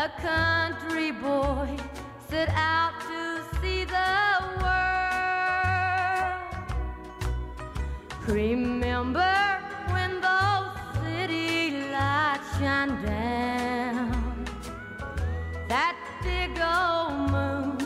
A 0.03 0.09
country 0.29 1.11
boy 1.23 1.71
set 2.29 2.49
out 2.49 2.95
to 3.09 3.21
see 3.61 3.85
the 3.85 4.36
Remember 8.29 9.37
when 9.91 10.21
those 10.21 10.75
city 11.05 11.71
lights 11.93 12.59
shine 12.59 13.01
down? 13.05 14.45
That 15.69 15.97
big 16.25 16.59
old 16.59 17.31
moon 17.31 17.79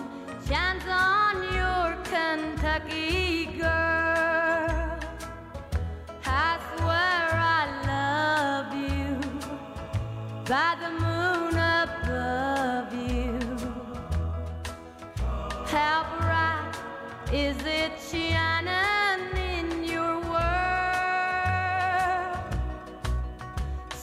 shines 0.49 0.87
on 0.89 1.43
your 1.53 1.95
Kentucky 2.05 3.47
girl. 3.59 4.99
I 6.25 6.59
swear 6.75 7.25
I 7.37 7.63
love 7.93 8.73
you 8.75 9.11
by 10.49 10.71
the 10.81 10.91
moon 11.05 11.55
above 11.85 12.95
you. 12.95 13.39
How 15.67 16.01
bright 16.19 16.75
is 17.31 17.59
it 17.67 17.80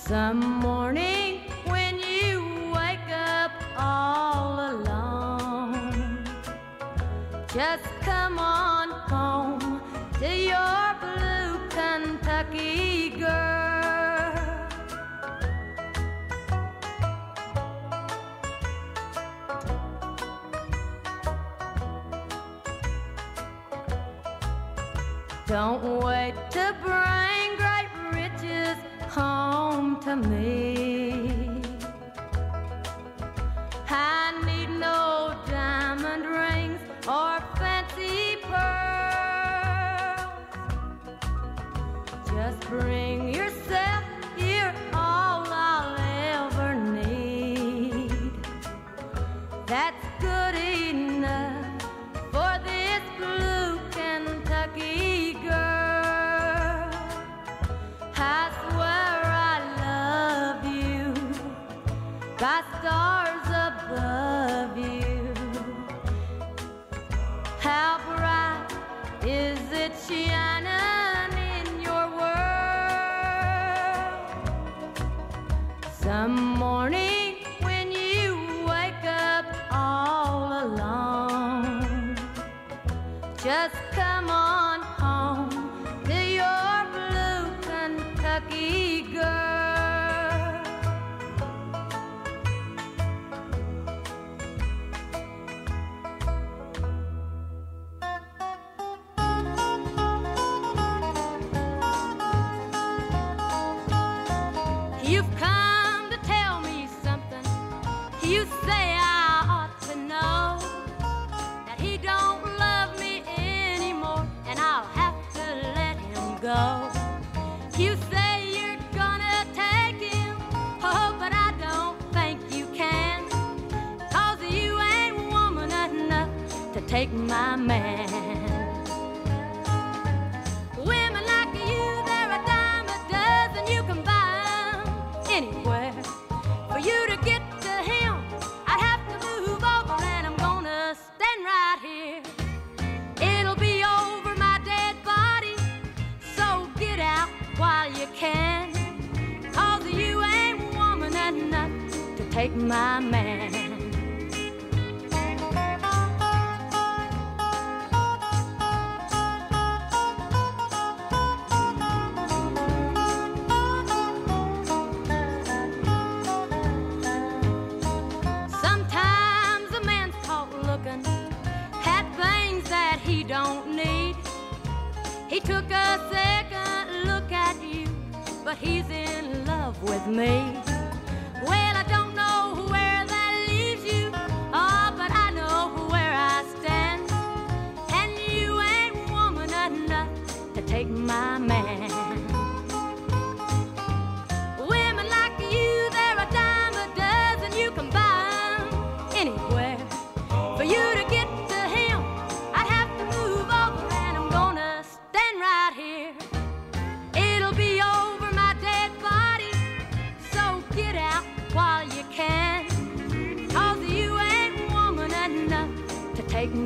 Some 0.07 0.39
morning 0.39 1.41
when 1.65 1.99
you 1.99 2.71
wake 2.73 3.09
up 3.11 3.51
all 3.77 4.71
alone, 4.71 6.23
just 7.53 7.83
come 8.03 8.39
on 8.39 8.87
home 8.89 9.81
to 10.19 10.33
your 10.33 10.95
blue 11.01 11.59
Kentucky 11.67 13.09
girl. 13.19 14.31
Don't 25.47 26.01
wait 26.01 26.33
to 26.51 26.73
bring 26.81 27.06
amazing. 30.17 30.66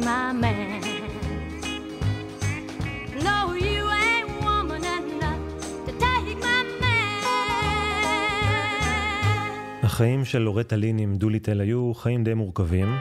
My 0.02 0.34
man. 0.42 0.82
החיים 9.84 10.26
של 10.26 10.40
לורטה 10.40 10.76
לין 10.76 11.00
עם 11.00 11.16
דוליטל 11.16 11.62
היו 11.62 11.94
חיים 11.94 12.24
די 12.24 12.34
מורכבים. 12.34 12.96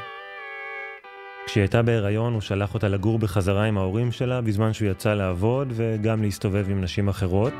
כשהיא 1.47 1.63
הייתה 1.63 1.83
בהיריון 1.83 2.33
הוא 2.33 2.41
שלח 2.41 2.75
אותה 2.75 2.89
לגור 2.89 3.19
בחזרה 3.19 3.65
עם 3.65 3.79
ההורים 3.79 4.13
שלה 4.13 4.41
בזמן 4.41 4.73
שהוא 4.73 4.91
יצא 4.91 5.15
לעבוד 5.15 5.73
וגם 5.77 6.23
להסתובב 6.23 6.67
עם 6.71 6.81
נשים 6.81 7.09
אחרות. 7.09 7.53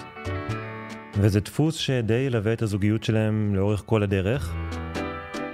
וזה 1.15 1.41
דפוס 1.41 1.75
שדי 1.75 2.15
ילווה 2.15 2.53
את 2.53 2.63
הזוגיות 2.63 3.05
שלהם 3.05 3.55
לאורך 3.55 3.83
כל 3.87 4.03
הדרך. 4.03 4.55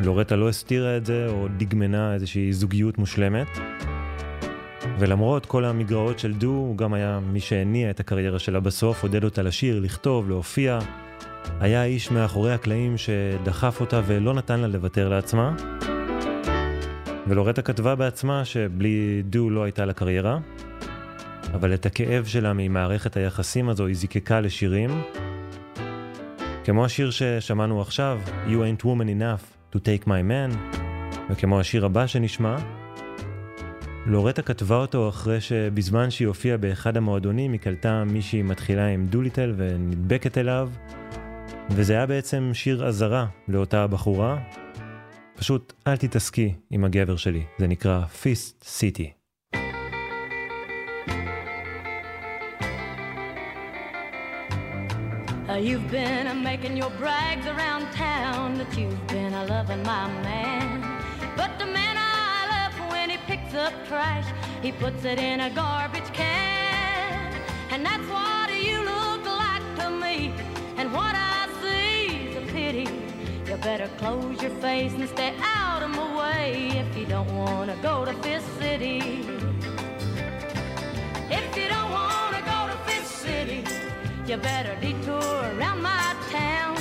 לורטה 0.01 0.37
לא 0.37 0.49
הסתירה 0.49 0.97
את 0.97 1.07
זה 1.07 1.27
או 1.29 1.49
דגמנה 1.57 2.15
איזושהי 2.15 2.53
זוגיות 2.53 2.99
מושלמת. 2.99 3.76
ולמרות 4.99 5.47
כל 5.47 5.65
המגרעות 5.65 6.19
של 6.19 6.33
דו, 6.33 6.47
הוא 6.47 6.77
גם 6.77 6.95
היה 6.95 7.21
מי 7.33 7.41
שהניע 7.41 7.91
את 7.91 8.01
הקריירה 8.01 8.39
שלה 8.39 8.61
בסוף, 8.61 9.03
עודד 9.03 9.25
אותה 9.25 9.43
לשיר, 9.43 9.81
לכתוב, 9.81 10.29
להופיע. 10.29 10.79
היה 11.61 11.83
האיש 11.83 12.11
מאחורי 12.11 12.53
הקלעים 12.53 12.95
שדחף 12.97 13.81
אותה 13.81 14.01
ולא 14.07 14.35
נתן 14.35 14.61
לה 14.61 14.67
לוותר 14.67 15.09
לעצמה. 15.09 15.55
ולורטה 17.27 17.63
כתבה 17.63 17.95
בעצמה 17.95 18.45
שבלי 18.45 19.23
דו 19.25 19.51
לא 19.51 19.65
הייתה 19.65 19.85
לה 19.85 19.93
קריירה, 19.93 20.39
אבל 21.55 21.75
את 21.75 21.87
הכאב 21.87 22.25
שלה 22.25 22.53
ממערכת 22.53 23.17
היחסים 23.17 23.69
הזו 23.69 23.87
היא 23.87 23.97
זיקקה 23.97 24.41
לשירים. 24.41 25.03
כמו 26.65 26.85
השיר 26.85 27.11
ששמענו 27.11 27.81
עכשיו, 27.81 28.21
You 28.47 28.51
ain't 28.81 28.85
woman 28.85 29.21
enough 29.21 29.75
to 29.77 29.79
take 29.79 30.05
my 30.05 30.09
man, 30.09 30.77
וכמו 31.31 31.61
השיר 31.61 31.87
הבא 31.87 32.07
שנשמע, 32.07 32.57
לורטה 34.09 34.43
כתבה 34.43 34.77
אותו 34.77 35.09
אחרי 35.09 35.41
שבזמן 35.41 36.11
שהיא 36.11 36.29
הופיעה 36.29 36.57
באחד 36.57 36.97
המועדונים 36.97 37.53
היא 37.53 37.61
קלטה 37.61 38.05
מישהי 38.05 38.43
מתחילה 38.43 38.87
עם 38.87 39.07
דוליטל 39.07 39.55
ונדבקת 39.57 40.39
אליו, 40.39 40.71
וזה 41.71 41.93
היה 41.93 42.07
בעצם 42.07 42.51
שיר 42.53 42.87
אזהרה 42.87 43.27
לאותה 43.49 43.83
הבחורה. 43.83 44.39
פשוט 45.37 45.73
אל 45.87 45.97
תתעסקי 45.97 46.55
עם 46.71 46.85
הגבר 46.85 47.17
שלי, 47.17 47.43
זה 47.59 47.67
נקרא 47.67 48.07
פיסט 48.07 48.65
סיטי. 48.65 49.11
Uh, 55.49 55.59
you've 55.69 55.91
been 55.91 56.27
uh, 56.27 56.35
making 56.51 56.77
your 56.77 56.93
brags 57.01 57.47
around 57.47 57.85
town 58.09 58.59
that 58.59 58.71
you've 58.79 59.07
been 59.07 59.33
a 59.33 59.45
loving 59.47 59.83
my 59.85 60.07
man. 60.27 60.96
Picks 63.47 63.59
up 63.59 63.73
trash, 63.87 64.27
he 64.63 64.73
puts 64.73 65.05
it 65.05 65.19
in 65.19 65.41
a 65.41 65.51
garbage 65.51 66.13
can. 66.13 67.33
And 67.71 67.85
that's 67.85 68.07
what 68.09 68.53
you 68.55 68.79
look 68.85 69.25
like 69.25 69.63
to 69.79 69.91
me. 69.91 70.33
And 70.77 70.93
what 70.93 71.15
I 71.15 71.49
see 71.63 72.29
is 72.29 72.37
a 72.37 72.53
pity. 72.53 72.89
You 73.47 73.57
better 73.59 73.89
close 73.99 74.41
your 74.43 74.51
face 74.63 74.93
and 74.95 75.09
stay 75.09 75.35
out 75.41 75.83
of 75.83 75.91
my 75.91 76.19
way 76.19 76.69
if 76.75 76.97
you 76.97 77.07
don't 77.07 77.33
want 77.35 77.71
to 77.71 77.77
go 77.83 78.05
to 78.05 78.13
Fifth 78.15 78.59
City. 78.59 78.99
If 81.31 81.57
you 81.57 81.69
don't 81.69 81.91
want 81.91 82.37
to 82.37 82.43
go 82.43 82.67
to 82.71 82.77
Fifth 82.87 83.07
City, 83.07 83.65
you 84.27 84.37
better 84.37 84.77
detour 84.81 85.57
around 85.57 85.83
my 85.83 86.17
town. 86.31 86.77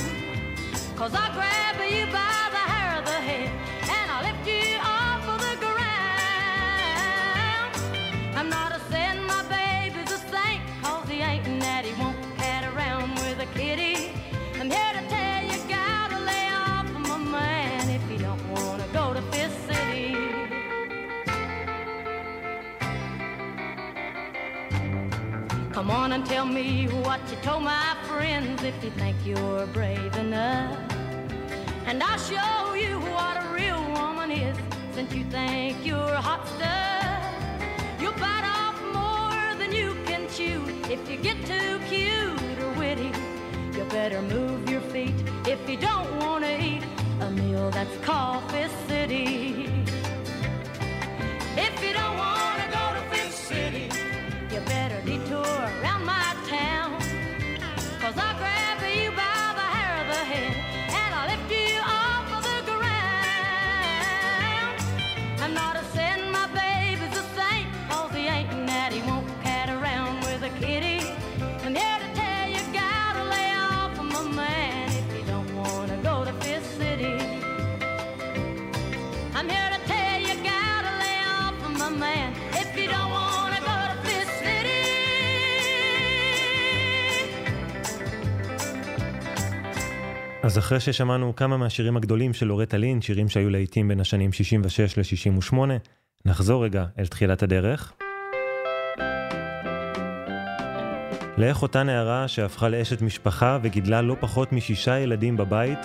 Cause 0.95 1.13
I'll 1.13 1.33
grab 1.33 1.75
you 1.91 2.05
by 2.05 2.49
the 2.55 2.63
hair 2.71 2.99
of 2.99 3.05
the 3.05 3.11
head 3.11 3.74
Come 25.85 25.97
on 25.97 26.13
and 26.13 26.25
tell 26.25 26.47
me 26.47 26.87
what 27.03 27.19
you 27.29 27.37
told 27.43 27.61
my 27.61 27.95
friends 28.07 28.63
if 28.63 28.83
you 28.83 28.89
think 28.89 29.15
you're 29.23 29.67
brave 29.67 30.15
enough. 30.15 30.75
And 31.85 32.01
I'll 32.01 32.17
show 32.17 32.73
you 32.73 32.99
what 33.13 33.37
a 33.37 33.53
real 33.53 33.83
woman 33.91 34.31
is 34.31 34.57
since 34.95 35.13
you 35.13 35.23
think 35.25 35.85
you're 35.85 36.15
hot 36.15 36.47
stuff. 36.47 38.01
You'll 38.01 38.13
bite 38.13 38.47
off 38.57 38.81
more 38.95 39.59
than 39.59 39.71
you 39.71 39.95
can 40.07 40.27
chew 40.27 40.63
if 40.91 41.07
you 41.07 41.17
get 41.17 41.37
too 41.45 41.77
cute 41.87 42.57
or 42.63 42.71
witty. 42.79 43.11
You 43.77 43.83
better 43.83 44.23
move 44.23 44.67
your 44.67 44.81
feet 44.81 45.13
if 45.45 45.69
you 45.69 45.77
don't 45.77 46.09
want 46.17 46.45
to 46.45 46.63
eat 46.63 46.81
a 47.21 47.29
meal 47.29 47.69
that's 47.69 47.95
Coffee 48.03 48.69
City. 48.87 49.64
אז 90.55 90.59
אחרי 90.59 90.79
ששמענו 90.79 91.35
כמה 91.35 91.57
מהשירים 91.57 91.97
הגדולים 91.97 92.33
של 92.33 92.45
לורטה 92.45 92.77
לין, 92.77 93.01
שירים 93.01 93.29
שהיו 93.29 93.49
להיטים 93.49 93.87
בין 93.87 93.99
השנים 93.99 94.33
66 94.33 94.97
ל-68, 94.97 95.57
נחזור 96.25 96.63
רגע 96.63 96.85
אל 96.99 97.07
תחילת 97.07 97.43
הדרך. 97.43 97.93
לאיך 101.37 101.61
אותה 101.61 101.83
נערה 101.83 102.27
שהפכה 102.27 102.69
לאשת 102.69 103.01
משפחה 103.01 103.59
וגידלה 103.61 104.01
לא 104.01 104.15
פחות 104.19 104.53
משישה 104.53 104.99
ילדים 104.99 105.37
בבית, 105.37 105.79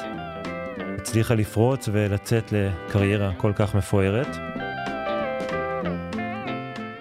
הצליחה 0.98 1.34
לפרוץ 1.34 1.88
ולצאת 1.92 2.52
לקריירה 2.52 3.32
כל 3.36 3.52
כך 3.56 3.74
מפוארת. 3.74 4.36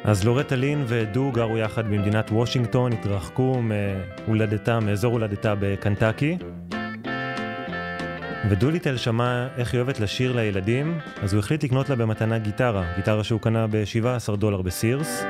אז 0.04 0.26
לורטה 0.26 0.56
לין 0.56 0.84
ודו 0.88 1.32
גרו 1.32 1.58
יחד 1.58 1.86
במדינת 1.86 2.32
וושינגטון, 2.32 2.94
התרחקו 2.94 3.62
מהולדתה, 3.62 4.80
מאזור 4.80 5.14
הולדתה 5.14 5.54
בקנטקי. 5.60 6.38
ודוליטל 8.48 8.98
שמע 8.98 9.48
איך 9.58 9.74
היא 9.74 9.82
אוהבת 9.82 10.00
לשיר 10.00 10.36
לילדים, 10.36 11.00
אז 11.24 11.34
הוא 11.34 11.40
החליט 11.40 11.64
לקנות 11.64 11.90
לה 11.90 11.96
במתנה 11.96 12.38
גיטרה, 12.38 12.84
גיטרה 12.96 13.24
שהוא 13.24 13.42
קנה 13.42 13.68
ב-17 13.68 14.36
דולר 14.36 14.62
בסירס. 14.62 15.24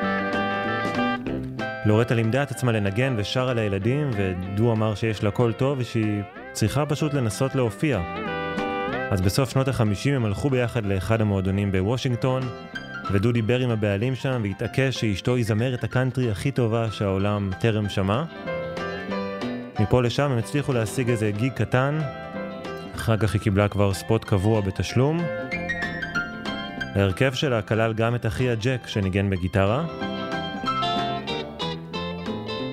לורטה 1.85 2.15
לימדה 2.15 2.43
את 2.43 2.51
עצמה 2.51 2.71
לנגן 2.71 3.15
ושרה 3.17 3.53
לילדים, 3.53 4.09
ודו 4.13 4.71
אמר 4.71 4.95
שיש 4.95 5.23
לה 5.23 5.31
קול 5.31 5.53
טוב 5.53 5.79
ושהיא 5.79 6.21
צריכה 6.51 6.85
פשוט 6.85 7.13
לנסות 7.13 7.55
להופיע. 7.55 8.01
אז 9.11 9.21
בסוף 9.21 9.49
שנות 9.49 9.67
ה-50 9.67 10.09
הם 10.15 10.25
הלכו 10.25 10.49
ביחד 10.49 10.85
לאחד 10.85 11.21
המועדונים 11.21 11.71
בוושינגטון, 11.71 12.41
ודו 13.11 13.31
דיבר 13.31 13.59
עם 13.59 13.69
הבעלים 13.69 14.15
שם 14.15 14.41
והתעקש 14.43 14.99
שאשתו 14.99 15.35
היא 15.35 15.45
זמרת 15.45 15.83
הקאנטרי 15.83 16.31
הכי 16.31 16.51
טובה 16.51 16.91
שהעולם 16.91 17.49
טרם 17.59 17.89
שמע. 17.89 18.23
מפה 19.79 20.01
לשם 20.03 20.31
הם 20.31 20.37
הצליחו 20.37 20.73
להשיג 20.73 21.09
איזה 21.09 21.31
gig 21.31 21.53
קטן, 21.53 21.99
אחר 22.95 23.17
כך 23.17 23.33
היא 23.33 23.41
קיבלה 23.41 23.67
כבר 23.67 23.93
spot 23.93 24.23
קבוע 24.25 24.61
בתשלום. 24.61 25.19
ההרכב 26.95 27.33
שלה 27.33 27.61
כלל 27.61 27.93
גם 27.93 28.15
את 28.15 28.25
אחיה 28.25 28.55
ג'ק 28.55 28.87
שניגן 28.87 29.29
בגיטרה. 29.29 29.85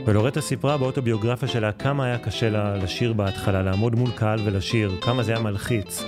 ולורטה 0.06 0.40
סיפרה 0.40 0.78
באוטוביוגרפיה 0.78 1.48
שלה 1.48 1.72
כמה 1.72 2.04
היה 2.04 2.18
קשה 2.18 2.50
לה 2.50 2.76
לשיר 2.76 3.12
בהתחלה, 3.12 3.62
לעמוד 3.62 3.94
מול 3.94 4.10
קהל 4.10 4.40
ולשיר, 4.44 4.92
כמה 5.00 5.22
זה 5.22 5.32
היה 5.32 5.40
מלחיץ. 5.40 6.02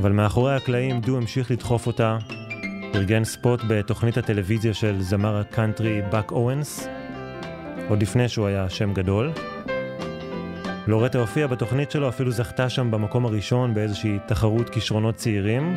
אבל 0.00 0.12
מאחורי 0.12 0.54
הקלעים 0.54 1.00
דו 1.00 1.16
המשיך 1.16 1.50
לדחוף 1.50 1.86
אותה, 1.86 2.18
ארגן 2.94 3.24
spot 3.24 3.60
בתוכנית 3.68 4.16
הטלוויזיה 4.16 4.74
של 4.74 5.00
זמר 5.00 5.36
הקאנטרי 5.36 6.02
באק 6.10 6.32
אוונס, 6.32 6.88
עוד 7.88 8.02
לפני 8.02 8.28
שהוא 8.28 8.46
היה 8.46 8.70
שם 8.70 8.94
גדול. 8.94 9.32
לורטה 10.86 11.18
הופיעה 11.18 11.48
בתוכנית 11.48 11.90
שלו, 11.90 12.08
אפילו 12.08 12.30
זכתה 12.30 12.68
שם 12.68 12.90
במקום 12.90 13.26
הראשון 13.26 13.74
באיזושהי 13.74 14.18
תחרות 14.26 14.70
כישרונות 14.70 15.14
צעירים. 15.14 15.76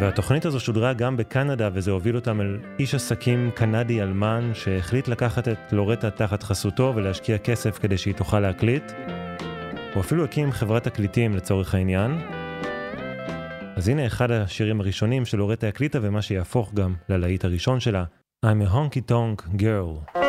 והתוכנית 0.00 0.46
הזו 0.46 0.60
שודרה 0.60 0.92
גם 0.92 1.16
בקנדה, 1.16 1.68
וזה 1.72 1.90
הוביל 1.90 2.16
אותם 2.16 2.40
אל 2.40 2.58
איש 2.78 2.94
עסקים 2.94 3.50
קנדי 3.54 4.02
אלמן, 4.02 4.50
שהחליט 4.54 5.08
לקחת 5.08 5.48
את 5.48 5.72
לורטה 5.72 6.10
תחת 6.10 6.42
חסותו 6.42 6.92
ולהשקיע 6.96 7.38
כסף 7.38 7.78
כדי 7.78 7.98
שהיא 7.98 8.14
תוכל 8.14 8.40
להקליט. 8.40 8.92
הוא 9.94 10.00
אפילו 10.00 10.24
הקים 10.24 10.52
חברת 10.52 10.84
תקליטים 10.84 11.36
לצורך 11.36 11.74
העניין. 11.74 12.18
אז 13.76 13.88
הנה 13.88 14.06
אחד 14.06 14.30
השירים 14.30 14.80
הראשונים 14.80 15.24
שלורטה 15.24 15.68
הקליטה 15.68 15.98
ומה 16.02 16.22
שיהפוך 16.22 16.74
גם 16.74 16.94
ללהיט 17.08 17.44
הראשון 17.44 17.80
שלה, 17.80 18.04
I'm 18.46 18.68
a 18.68 18.74
honky 18.74 19.10
tonk 19.10 19.60
girl. 19.60 20.27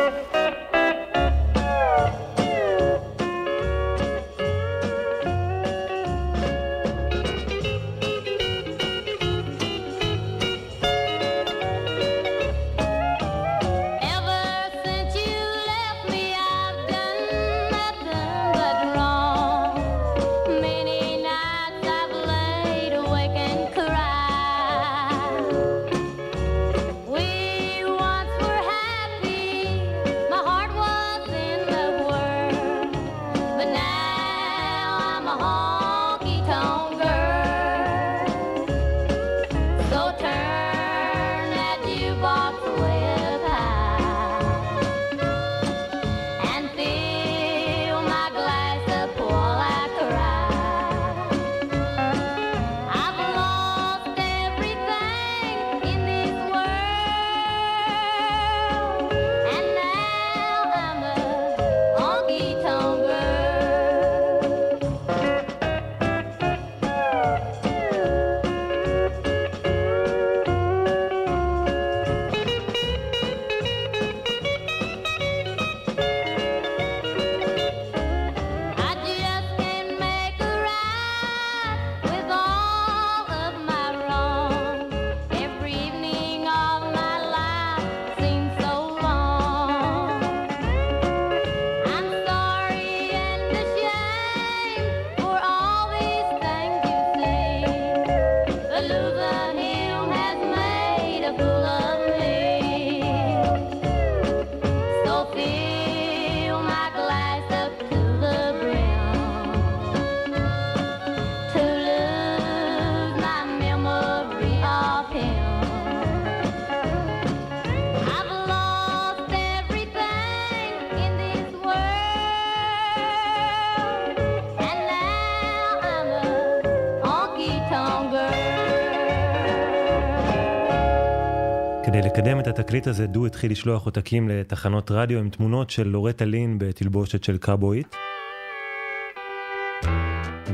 לקדם 131.98 132.40
את 132.40 132.46
התקליט 132.46 132.86
הזה, 132.86 133.06
דו 133.06 133.26
התחיל 133.26 133.52
לשלוח 133.52 133.84
עותקים 133.84 134.28
לתחנות 134.28 134.90
רדיו 134.90 135.18
עם 135.18 135.28
תמונות 135.30 135.70
של 135.70 135.88
לורטה 135.88 136.24
לין 136.24 136.58
בתלבושת 136.58 137.24
של 137.24 137.38
קאובויית. 137.38 137.96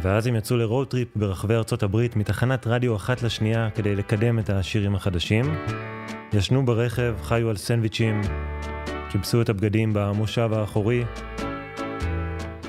ואז 0.02 0.26
הם 0.26 0.36
יצאו 0.36 0.56
ל 0.56 0.63
road 0.63 0.88
trip 0.88 1.08
ברחבי 1.16 1.54
ארצות 1.54 1.82
הברית 1.82 2.16
מתחנת 2.16 2.66
רדיו 2.66 2.96
אחת 2.96 3.22
לשנייה 3.22 3.68
כדי 3.74 3.96
לקדם 3.96 4.38
את 4.38 4.50
השירים 4.50 4.94
החדשים. 4.94 5.44
ישנו 6.32 6.64
ברכב, 6.64 7.14
חיו 7.22 7.50
על 7.50 7.56
סנדוויצ'ים, 7.56 8.20
כיבסו 9.10 9.42
את 9.42 9.48
הבגדים 9.48 9.90
במושב 9.94 10.50
האחורי. 10.52 11.04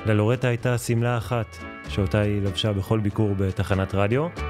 ללורטה 0.06 0.48
הייתה 0.48 0.78
שמלה 0.78 1.18
אחת, 1.18 1.56
שאותה 1.88 2.20
היא 2.20 2.42
לבשה 2.42 2.72
בכל 2.72 3.00
ביקור 3.00 3.34
בתחנת 3.38 3.94
רדיו. 3.94 4.47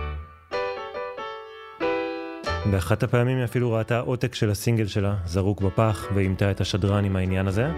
באחת 2.67 3.03
הפעמים 3.03 3.37
היא 3.37 3.45
אפילו 3.45 3.73
ראתה 3.73 3.99
עותק 3.99 4.35
של 4.35 4.51
הסינגל 4.51 4.87
שלה, 4.87 5.15
זרוק 5.25 5.63
בפח, 5.63 6.07
ועימתה 6.15 6.51
את 6.51 6.61
השדרן 6.61 7.05
עם 7.05 7.17
העניין 7.17 7.47
הזה. 7.47 7.71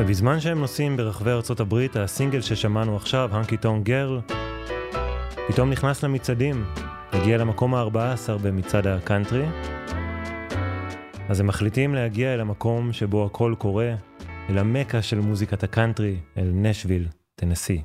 ובזמן 0.00 0.40
שהם 0.40 0.60
נוסעים 0.60 0.96
ברחבי 0.96 1.30
ארצות 1.30 1.60
הברית, 1.60 1.96
הסינגל 1.96 2.40
ששמענו 2.40 2.96
עכשיו, 2.96 3.30
Honky 3.32 3.56
Tonk 3.56 3.84
Girl, 3.84 4.20
פתאום 5.48 5.70
נכנס 5.70 6.02
למצעדים, 6.04 6.64
הגיע 7.12 7.38
למקום 7.38 7.74
ה-14 7.74 8.32
במצעד 8.42 8.86
הקאנטרי. 8.86 9.46
אז 11.28 11.40
הם 11.40 11.46
מחליטים 11.46 11.94
להגיע 11.94 12.34
אל 12.34 12.40
המקום 12.40 12.92
שבו 12.92 13.26
הכל 13.26 13.54
קורה, 13.58 13.94
אל 14.50 14.58
המכה 14.58 15.02
של 15.02 15.20
מוזיקת 15.20 15.62
הקאנטרי, 15.62 16.16
אל 16.38 16.50
נשוויל, 16.54 17.08
טנסי. 17.34 17.82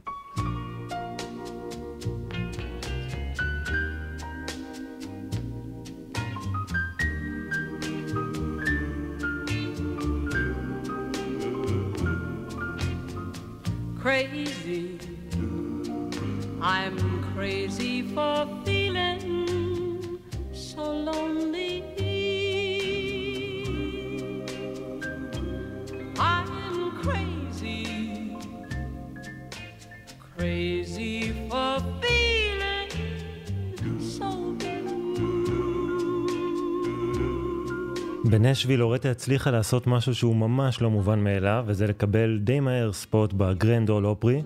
בנשוויל 38.63 38.79
לורטה 38.79 39.11
הצליחה 39.11 39.51
לעשות 39.51 39.87
משהו 39.87 40.15
שהוא 40.15 40.35
ממש 40.35 40.81
לא 40.81 40.89
מובן 40.89 41.23
מאליו, 41.23 41.63
וזה 41.67 41.87
לקבל 41.87 42.39
די 42.41 42.59
מהר 42.59 42.93
spot 42.93 43.33
בגרנד 43.33 43.89
אול 43.89 44.05
אופרי, 44.05 44.41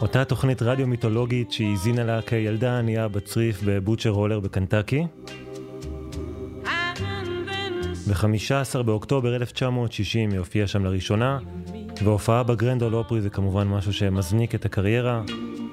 אותה 0.00 0.24
תוכנית 0.24 0.62
רדיו 0.62 0.86
מיתולוגית 0.86 1.52
שהיא 1.52 1.70
האזינה 1.70 2.04
לה 2.04 2.22
כילדה 2.22 2.78
ענייה 2.78 3.08
בצריף 3.08 3.62
בבוטשר 3.64 4.10
הולר 4.10 4.40
בקנטקי. 4.40 5.06
and 6.64 6.98
then 7.48 8.10
ב-15 8.10 8.82
באוקטובר 8.82 9.36
1960 9.36 10.30
היא 10.30 10.38
הופיעה 10.38 10.66
שם 10.66 10.84
לראשונה, 10.84 11.38
והופעה 12.02 12.42
בגרנד 12.42 12.82
אול 12.82 12.94
אופרי 12.94 13.20
זה 13.20 13.30
כמובן 13.30 13.68
משהו 13.68 13.92
שמזניק 13.92 14.54
את 14.54 14.64
הקריירה. 14.64 15.22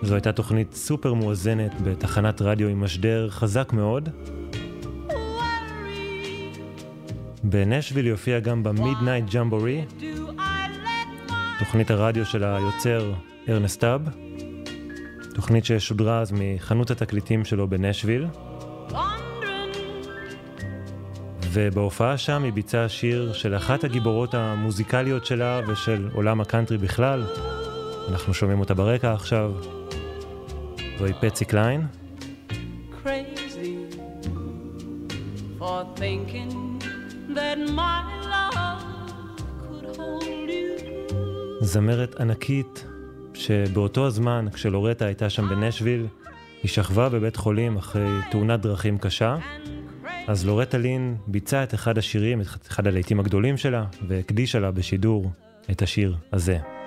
זו 0.02 0.13
הייתה 0.13 0.32
תוכנית 0.32 0.74
סופר 0.74 1.13
מואזנת 1.13 1.82
בתחנת 1.84 2.41
רדיו 2.41 2.67
עם 2.67 2.84
משדר 2.84 3.30
חזק 3.30 3.74
מאוד. 3.74 4.10
בנשוויל 7.44 8.06
היא 8.06 8.12
הופיעה 8.12 8.40
גם 8.40 8.64
במידנייט 8.64 9.26
ג'מבורי, 9.36 9.86
תוכנית 11.60 11.92
הרדיו 11.92 12.26
של 12.26 12.44
היוצר 12.44 13.14
ארנסט 13.50 13.80
טאב, 13.80 14.02
תוכנית 15.36 15.66
ששודרה 15.66 16.20
אז 16.20 16.32
מחנות 16.36 16.92
התקליטים 16.92 17.46
שלו 17.46 17.68
בנשוויל, 17.68 18.28
ובהופעה 21.52 22.18
שם 22.18 22.44
היא 22.44 22.54
ביצעה 22.54 22.90
שיר 22.90 23.34
של 23.34 23.56
אחת 23.56 23.84
הגיבורות 23.84 24.34
המוזיקליות 24.34 25.26
שלה 25.26 25.62
ושל 25.68 26.10
עולם 26.14 26.42
הקאנטרי 26.42 26.78
בכלל. 26.78 27.26
אנחנו 28.10 28.34
שומעים 28.34 28.60
אותה 28.60 28.74
ברקע 28.74 29.14
עכשיו. 29.14 29.52
זוהי 31.00 31.14
פצי 31.22 31.46
קליין, 31.46 31.88
crazy 33.04 33.96
for 35.60 35.86
thinking 35.98 36.61
זמרת 41.62 42.20
ענקית, 42.20 42.86
שבאותו 43.34 44.08
הזמן, 44.08 44.46
כשלורטה 44.54 45.06
הייתה 45.06 45.30
שם 45.30 45.50
בנשוויל, 45.50 46.08
היא 46.63 46.72
שכבה 46.72 47.10
בבית 47.10 47.36
חולים 47.36 47.78
אחרי 47.78 48.10
תאונת 48.32 48.60
דרכים 48.62 48.98
קשה. 48.98 49.38
אז 50.28 50.46
לורטה 50.46 50.78
לין 50.78 51.17
ביצעה 51.28 51.63
את 51.63 51.74
אחד 51.74 51.98
השירים, 51.98 52.41
את 52.41 52.67
אחד 52.67 52.88
הלהיטים 52.88 53.20
הגדולים 53.20 53.58
שלה, 53.58 53.86
והקדישה 54.08 54.60
לה 54.60 54.72
בשידור 54.72 55.32
את 55.72 55.82
השיר 55.82 56.15
הזה. 56.34 56.81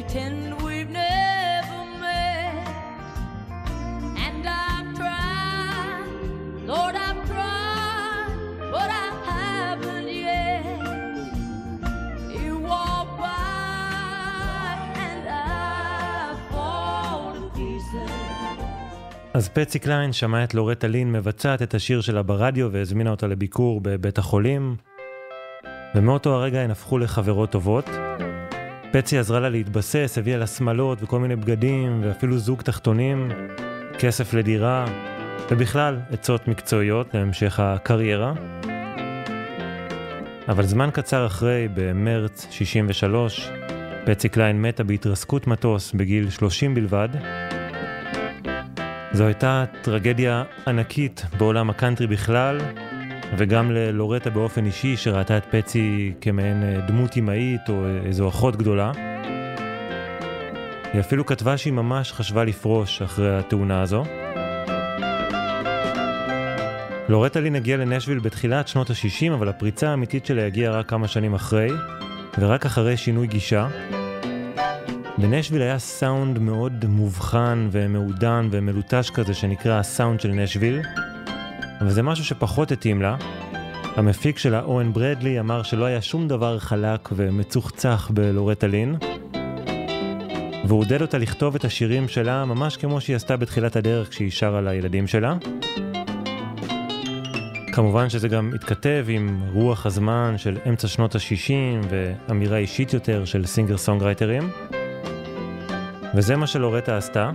Pretend 0.00 0.62
we've 0.66 0.92
never 1.04 1.80
met. 2.04 2.66
And 4.26 4.42
I've 4.62 4.90
tried, 5.00 6.04
Lord, 6.70 6.94
I've 7.06 7.22
tried, 7.32 8.30
but 8.74 8.88
I 9.04 9.08
haven't 9.30 10.08
yet. 10.28 10.64
You 12.42 12.52
walk 12.72 13.08
by 13.24 14.74
and 15.08 15.24
I 15.28 16.34
fall 16.50 17.22
to 17.36 17.46
pieces. 17.58 18.10
אז 19.34 19.48
פצי 19.48 19.78
קליין 19.78 20.12
שמעה 20.12 20.44
את 20.44 20.54
לורטה 20.54 20.86
לין 20.86 21.12
מבצעת 21.12 21.62
את 21.62 21.74
השיר 21.74 22.00
שלה 22.00 22.22
ברדיו 22.22 22.72
והזמינה 22.72 23.10
אותה 23.10 23.26
לביקור 23.26 23.80
בבית 23.80 24.18
החולים. 24.18 24.76
ומאותו 25.94 26.34
הרגע 26.34 26.60
הן 26.60 26.70
הפכו 26.70 26.98
לחברות 26.98 27.50
טובות. 27.50 27.90
פצי 28.92 29.18
עזרה 29.18 29.40
לה 29.40 29.48
להתבסס, 29.48 30.18
הביאה 30.18 30.38
לה 30.38 30.46
שמלות 30.46 31.02
וכל 31.02 31.18
מיני 31.18 31.36
בגדים 31.36 32.00
ואפילו 32.04 32.38
זוג 32.38 32.62
תחתונים, 32.62 33.28
כסף 33.98 34.34
לדירה, 34.34 34.84
ובכלל 35.50 35.98
עצות 36.10 36.48
מקצועיות 36.48 37.14
להמשך 37.14 37.60
הקריירה. 37.60 38.32
אבל 40.48 40.66
זמן 40.66 40.90
קצר 40.92 41.26
אחרי, 41.26 41.68
במרץ 41.74 42.46
63, 42.50 43.50
פצי 44.06 44.28
קליין 44.28 44.62
מתה 44.62 44.84
בהתרסקות 44.84 45.46
מטוס 45.46 45.92
בגיל 45.92 46.30
30 46.30 46.74
בלבד. 46.74 47.08
זו 49.12 49.24
הייתה 49.24 49.64
טרגדיה 49.82 50.44
ענקית 50.66 51.24
בעולם 51.38 51.70
הקאנטרי 51.70 52.06
בכלל, 52.06 52.58
וגם 53.36 53.70
ללורטה 53.70 54.30
באופן 54.30 54.66
אישי, 54.66 54.96
שראתה 54.96 55.36
את 55.36 55.44
פצי 55.50 56.12
כמעין 56.20 56.62
אה, 56.62 56.80
דמות 56.88 57.16
אמהית 57.16 57.68
או 57.68 57.84
אה, 57.84 58.06
איזו 58.06 58.28
אחות 58.28 58.56
גדולה. 58.56 58.92
היא 60.92 61.00
אפילו 61.00 61.26
כתבה 61.26 61.56
שהיא 61.56 61.72
ממש 61.72 62.12
חשבה 62.12 62.44
לפרוש 62.44 63.02
אחרי 63.02 63.38
התאונה 63.38 63.82
הזו. 63.82 64.04
לורטה 67.08 67.40
לין 67.40 67.56
הגיעה 67.56 67.78
לנשוויל 67.78 68.18
בתחילת 68.18 68.68
שנות 68.68 68.90
ה-60, 68.90 69.32
אבל 69.34 69.48
הפריצה 69.48 69.90
האמיתית 69.90 70.26
שלה 70.26 70.46
הגיעה 70.46 70.72
רק 70.72 70.88
כמה 70.88 71.08
שנים 71.08 71.34
אחרי, 71.34 71.70
ורק 72.38 72.66
אחרי 72.66 72.96
שינוי 72.96 73.26
גישה. 73.26 73.68
בנשוויל 75.18 75.62
היה 75.62 75.78
סאונד 75.78 76.38
מאוד 76.38 76.84
מובחן 76.88 77.68
ומעודן 77.72 78.48
ומלוטש 78.50 79.10
כזה 79.10 79.34
שנקרא 79.34 79.78
הסאונד 79.78 80.20
של 80.20 80.28
נשוויל, 80.28 80.80
אבל 81.80 81.90
זה 81.90 82.02
משהו 82.02 82.24
שפחות 82.24 82.72
התאים 82.72 83.02
לה. 83.02 83.16
המפיק 83.96 84.38
שלה, 84.38 84.60
אורן 84.60 84.92
ברדלי, 84.92 85.40
אמר 85.40 85.62
שלא 85.62 85.84
היה 85.84 86.02
שום 86.02 86.28
דבר 86.28 86.58
חלק 86.58 87.08
ומצוחצח 87.12 88.10
בלורטה 88.14 88.66
לין, 88.66 88.96
והוא 90.64 90.80
עודד 90.80 91.02
אותה 91.02 91.18
לכתוב 91.18 91.54
את 91.54 91.64
השירים 91.64 92.08
שלה 92.08 92.44
ממש 92.44 92.76
כמו 92.76 93.00
שהיא 93.00 93.16
עשתה 93.16 93.36
בתחילת 93.36 93.76
הדרך 93.76 94.10
כשהיא 94.10 94.30
שרה 94.30 94.60
לילדים 94.60 95.06
שלה. 95.06 95.34
כמובן 97.72 98.08
שזה 98.08 98.28
גם 98.28 98.50
התכתב 98.54 99.06
עם 99.08 99.40
רוח 99.52 99.86
הזמן 99.86 100.34
של 100.36 100.58
אמצע 100.68 100.88
שנות 100.88 101.14
ה-60 101.14 101.86
ואמירה 101.90 102.56
אישית 102.58 102.92
יותר 102.92 103.24
של 103.24 103.46
סינגר 103.46 103.76
סונגרייטרים. 103.76 104.50
וזה 106.14 106.36
מה 106.36 106.46
שלורטה 106.46 106.96
עשתה. 106.96 107.30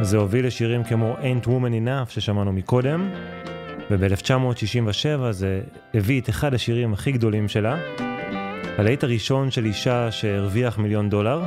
זה 0.00 0.16
הוביל 0.16 0.46
לשירים 0.46 0.84
כמו 0.84 1.16
Ain't 1.20 1.46
Woman 1.46 1.86
Enough 1.86 2.10
ששמענו 2.10 2.52
מקודם, 2.52 3.10
וב-1967 3.90 5.30
זה 5.30 5.60
הביא 5.94 6.20
את 6.20 6.28
אחד 6.28 6.54
השירים 6.54 6.92
הכי 6.92 7.12
גדולים 7.12 7.48
שלה, 7.48 7.76
הלהיט 8.78 9.04
הראשון 9.04 9.50
של 9.50 9.64
אישה 9.64 10.12
שהרוויח 10.12 10.78
מיליון 10.78 11.10
דולר. 11.10 11.42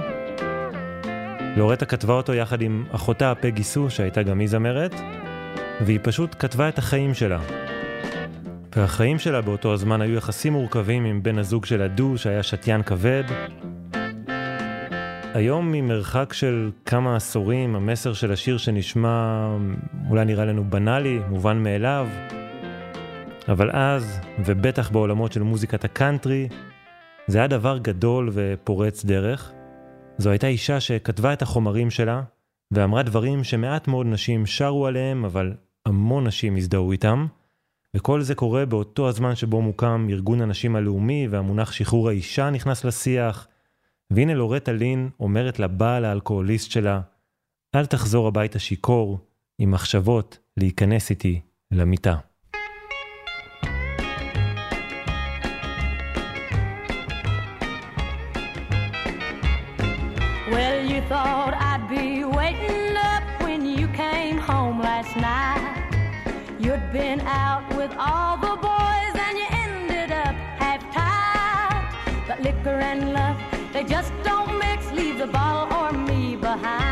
לורטה 1.58 1.86
כתבה 1.86 2.14
אותו 2.14 2.34
יחד 2.34 2.62
עם 2.62 2.86
אחותה 2.92 3.34
פגי 3.42 3.64
סו, 3.64 3.90
שהייתה 3.90 4.24
גם 4.24 4.40
היא 4.40 4.48
זמרת, 4.48 4.96
והיא 5.82 6.00
פשוט 6.04 6.36
כתבה 6.40 6.70
את 6.70 6.78
החיים 6.78 7.14
שלה. 7.14 7.40
והחיים 8.76 9.20
שלה 9.20 9.42
באותו 9.42 9.74
הזמן 9.74 10.02
היו 10.02 10.16
יחסים 10.16 10.54
מורכבים 10.54 11.06
עם 11.06 11.24
בן 11.24 11.38
הזוג 11.38 11.66
שלה 11.66 11.88
דו, 11.88 12.18
שהיה 12.18 12.44
שתיין 12.44 12.84
כבד. 12.84 13.24
היום 15.34 15.72
ממרחק 15.72 16.34
של 16.34 16.72
כמה 16.86 17.16
עשורים, 17.16 17.76
המסר 17.76 18.14
של 18.14 18.32
השיר 18.32 18.58
שנשמע 18.58 19.48
אולי 20.10 20.26
נראה 20.26 20.46
לנו 20.46 20.64
בנאלי, 20.70 21.20
מובן 21.30 21.64
מאליו, 21.64 22.08
אבל 23.48 23.70
אז, 23.74 24.20
ובטח 24.46 24.90
בעולמות 24.90 25.32
של 25.32 25.44
מוזיקת 25.44 25.84
הקאנטרי, 25.84 26.48
זה 27.28 27.38
היה 27.38 27.48
דבר 27.48 27.78
גדול 27.78 28.30
ופורץ 28.34 29.06
דרך. 29.06 29.52
זו 30.18 30.30
הייתה 30.30 30.48
אישה 30.48 30.80
שכתבה 30.80 31.34
את 31.34 31.42
החומרים 31.42 31.90
שלה, 31.90 32.22
ואמרה 32.72 33.04
דברים 33.04 33.44
שמעט 33.44 33.88
מאוד 33.88 34.06
נשים 34.06 34.46
שרו 34.46 34.88
עליהם, 34.88 35.26
אבל 35.26 35.54
המון 35.86 36.28
נשים 36.28 36.56
הזדהו 36.56 36.92
איתם. 36.92 37.28
וכל 37.96 38.22
זה 38.22 38.36
קורה 38.36 38.66
באותו 38.66 39.10
הזמן 39.10 39.36
שבו 39.36 39.62
מוקם 39.62 40.08
ארגון 40.10 40.42
הנשים 40.42 40.76
הלאומי, 40.76 41.28
והמונח 41.32 41.72
שחרור 41.72 42.10
האישה 42.10 42.50
נכנס 42.50 42.86
לשיח. 42.86 43.48
והנה 44.12 44.34
לורטה 44.34 44.72
לין 44.72 45.10
אומרת 45.20 45.60
לבעל 45.60 46.06
האלכוהוליסט 46.06 46.72
שלה, 46.72 47.02
אל 47.76 47.86
תחזור 47.86 48.28
הביתה 48.28 48.60
שיכור, 48.60 49.20
עם 49.58 49.72
מחשבות 49.72 50.38
להיכנס 50.58 51.10
איתי 51.10 51.42
למיטה. 51.72 52.18
And 72.92 73.14
love, 73.14 73.51
they 73.74 73.84
just 73.84 74.12
don't 74.24 74.58
mix. 74.60 74.92
Leave 74.92 75.18
the 75.18 75.28
bottle 75.28 75.78
or 75.78 75.92
me 75.92 76.36
behind. 76.36 76.91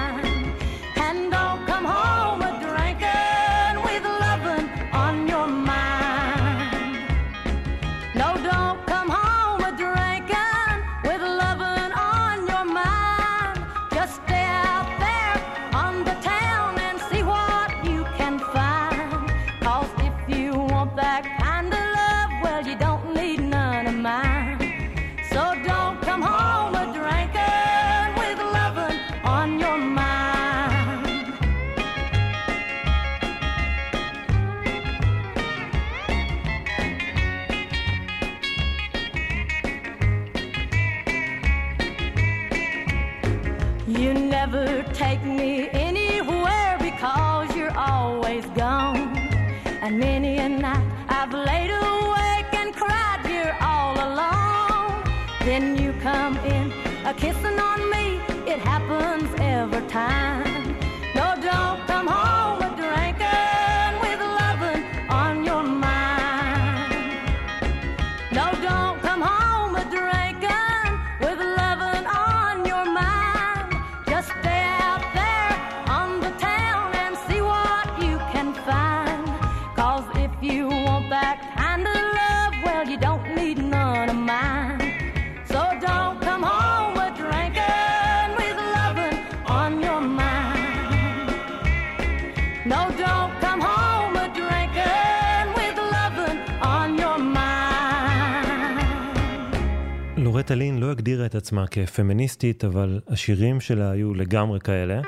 עצמה 101.39 101.67
כפמיניסטית, 101.67 102.65
אבל 102.65 102.99
השירים 103.07 103.61
שלה 103.61 103.91
היו 103.91 104.13
לגמרי 104.13 104.59
כאלה. 104.59 105.01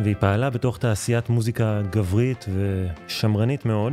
והיא 0.00 0.14
פעלה 0.20 0.50
בתוך 0.50 0.78
תעשיית 0.78 1.28
מוזיקה 1.28 1.82
גברית 1.90 2.46
ושמרנית 2.54 3.66
מאוד. 3.66 3.92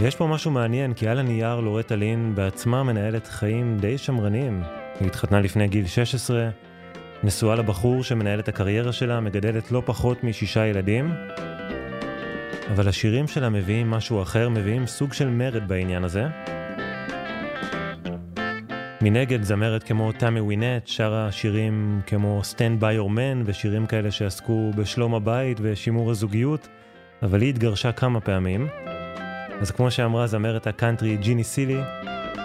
ויש 0.00 0.16
פה 0.16 0.26
משהו 0.26 0.50
מעניין, 0.50 0.94
כי 0.94 1.08
על 1.08 1.18
הנייר 1.18 1.60
לורטה 1.60 1.96
לין 1.96 2.34
בעצמה 2.34 2.82
מנהלת 2.82 3.26
חיים 3.26 3.76
די 3.80 3.98
שמרניים. 3.98 4.62
היא 5.00 5.08
התחתנה 5.08 5.40
לפני 5.40 5.68
גיל 5.68 5.86
16, 5.86 6.48
נשואה 7.22 7.54
לבחור 7.54 8.02
שמנהל 8.02 8.40
את 8.40 8.48
הקריירה 8.48 8.92
שלה, 8.92 9.20
מגדלת 9.20 9.72
לא 9.72 9.82
פחות 9.86 10.24
משישה 10.24 10.66
ילדים. 10.66 11.14
אבל 12.72 12.88
השירים 12.88 13.28
שלה 13.28 13.48
מביאים 13.48 13.90
משהו 13.90 14.22
אחר, 14.22 14.48
מביאים 14.48 14.86
סוג 14.86 15.12
של 15.12 15.28
מרד 15.28 15.68
בעניין 15.68 16.04
הזה. 16.04 16.26
מנגד 19.10 19.42
זמרת 19.42 19.82
כמו 19.82 20.12
תמי 20.12 20.40
ווינט 20.40 20.86
שרה 20.86 21.32
שירים 21.32 22.00
כמו 22.06 22.40
Stand 22.52 22.82
by 22.82 22.98
your 22.98 23.16
man 23.16 23.42
ושירים 23.44 23.86
כאלה 23.86 24.10
שעסקו 24.10 24.70
בשלום 24.76 25.14
הבית 25.14 25.58
ושימור 25.62 26.10
הזוגיות, 26.10 26.68
אבל 27.22 27.40
היא 27.40 27.50
התגרשה 27.50 27.92
כמה 27.92 28.20
פעמים. 28.20 28.68
אז 29.60 29.70
כמו 29.70 29.90
שאמרה 29.90 30.26
זמרת 30.26 30.66
הקאנטרי 30.66 31.16
ג'יני 31.16 31.44
סילי, 31.44 31.78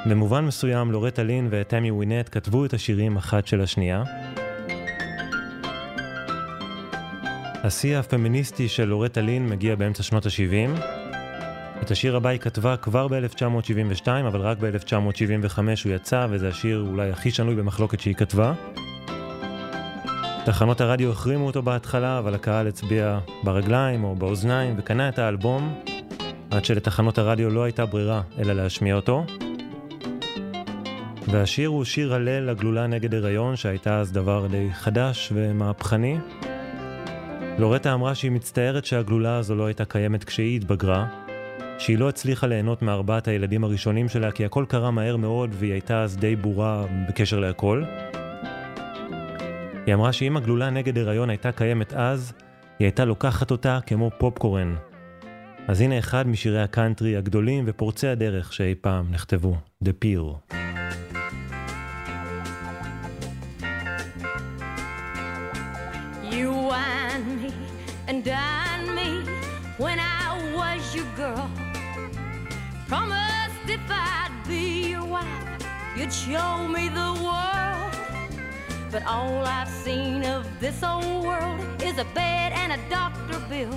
במובן 0.05 0.45
מסוים 0.45 0.91
לורטה 0.91 1.24
לין 1.24 1.47
ותמי 1.51 1.91
ווינט 1.91 2.30
כתבו 2.32 2.66
את 2.66 2.74
השירים 2.74 3.18
אחת 3.18 3.47
של 3.47 3.62
השנייה. 3.62 4.03
השיא 7.64 7.97
הפמיניסטי 7.97 8.68
של 8.68 8.86
לורטה 8.86 9.22
לין 9.22 9.49
מגיע 9.49 9.76
באמצע 9.76 10.03
שנות 10.03 10.26
ה-70. 10.26 11.01
את 11.82 11.92
השיר 11.92 12.16
הבא 12.16 12.30
היא 12.30 12.40
כתבה 12.40 12.78
כבר 12.78 13.08
ב-1972, 13.08 14.08
אבל 14.28 14.42
רק 14.42 14.58
ב-1975 14.58 15.60
הוא 15.86 15.94
יצא, 15.94 16.28
וזה 16.30 16.48
השיר 16.48 16.86
אולי 16.92 17.10
הכי 17.10 17.32
שנוי 17.32 17.56
במחלוקת 17.56 18.00
שהיא 18.00 18.16
כתבה. 18.16 18.54
תחנות 20.46 20.82
הרדיו 20.82 21.12
החרימו 21.12 21.46
אותו 21.46 21.62
בהתחלה, 21.62 22.20
אבל 22.20 22.36
הקהל 22.36 22.68
הצביע 22.68 23.20
ברגליים 23.44 24.04
או 24.04 24.16
באוזניים 24.16 24.76
וקנה 24.78 25.10
את 25.10 25.20
האלבום, 25.20 25.82
עד 26.52 26.66
שלתחנות 26.66 27.18
הרדיו 27.18 27.50
לא 27.50 27.64
הייתה 27.64 27.86
ברירה 27.86 28.22
אלא 28.40 28.54
להשמיע 28.54 28.96
אותו. 28.96 29.26
והשיר 31.28 31.70
הוא 31.70 31.86
שיר 31.86 32.14
הלל 32.14 32.50
לגלולה 32.50 32.88
נגד 32.88 33.14
הריון, 33.14 33.56
שהייתה 33.56 34.00
אז 34.00 34.12
דבר 34.12 34.48
די 34.48 34.68
חדש 34.74 35.32
ומהפכני. 35.36 36.18
לורטה 37.58 37.94
אמרה 37.94 38.16
שהיא 38.16 38.32
מצטערת 38.32 38.86
שהגלולה 38.86 39.38
הזו 39.38 39.56
לא 39.56 39.66
הייתה 39.66 39.86
קיימת 39.86 40.24
כשהיא 40.24 40.56
התבגרה, 40.56 41.06
שהיא 41.82 41.98
לא 41.98 42.10
הצליחה 42.10 42.48
ליהנות 42.48 42.82
מארבעת 42.82 43.28
הילדים 43.28 43.64
הראשונים 43.64 44.10
שלה 44.10 44.32
כי 44.32 44.46
הכל 44.46 44.66
קרה 44.68 44.92
מהר 44.92 45.18
מאוד 45.18 45.50
והיא 45.54 45.72
הייתה 45.72 46.04
אז 46.04 46.18
די 46.18 46.36
בורה 46.36 46.86
בקשר 47.10 47.40
להכל. 47.40 47.84
היא 49.86 49.94
אמרה 49.94 50.14
שאם 50.14 50.38
הגלולה 50.38 50.70
נגד 50.70 50.98
הריון 50.98 51.30
הייתה 51.30 51.52
קיימת 51.52 51.94
אז, 51.94 52.34
היא 52.80 52.86
הייתה 52.86 53.06
לוקחת 53.06 53.52
אותה 53.52 53.80
כמו 53.86 54.12
פופקורן. 54.18 54.76
אז 55.68 55.82
הנה 55.82 56.00
אחד 56.00 56.28
משירי 56.28 56.62
הקאנטרי 56.62 57.18
הגדולים 57.18 57.64
ופורצי 57.68 58.08
הדרך 58.08 58.54
שאי 58.54 58.76
פעם 58.82 59.12
נכתבו, 59.12 59.56
The 59.86 59.92
Peel. 60.06 60.56
You'd 76.12 76.34
show 76.34 76.68
me 76.68 76.89
the 76.89 77.14
world. 77.24 78.38
But 78.91 79.05
all 79.05 79.45
I've 79.45 79.70
seen 79.70 80.26
of 80.26 80.45
this 80.59 80.84
old 80.84 81.24
world 81.24 81.62
is 81.82 81.97
a 81.99 82.03
bed 82.14 82.51
and 82.51 82.74
a 82.74 82.89
doctor 82.89 83.39
bill. 83.47 83.74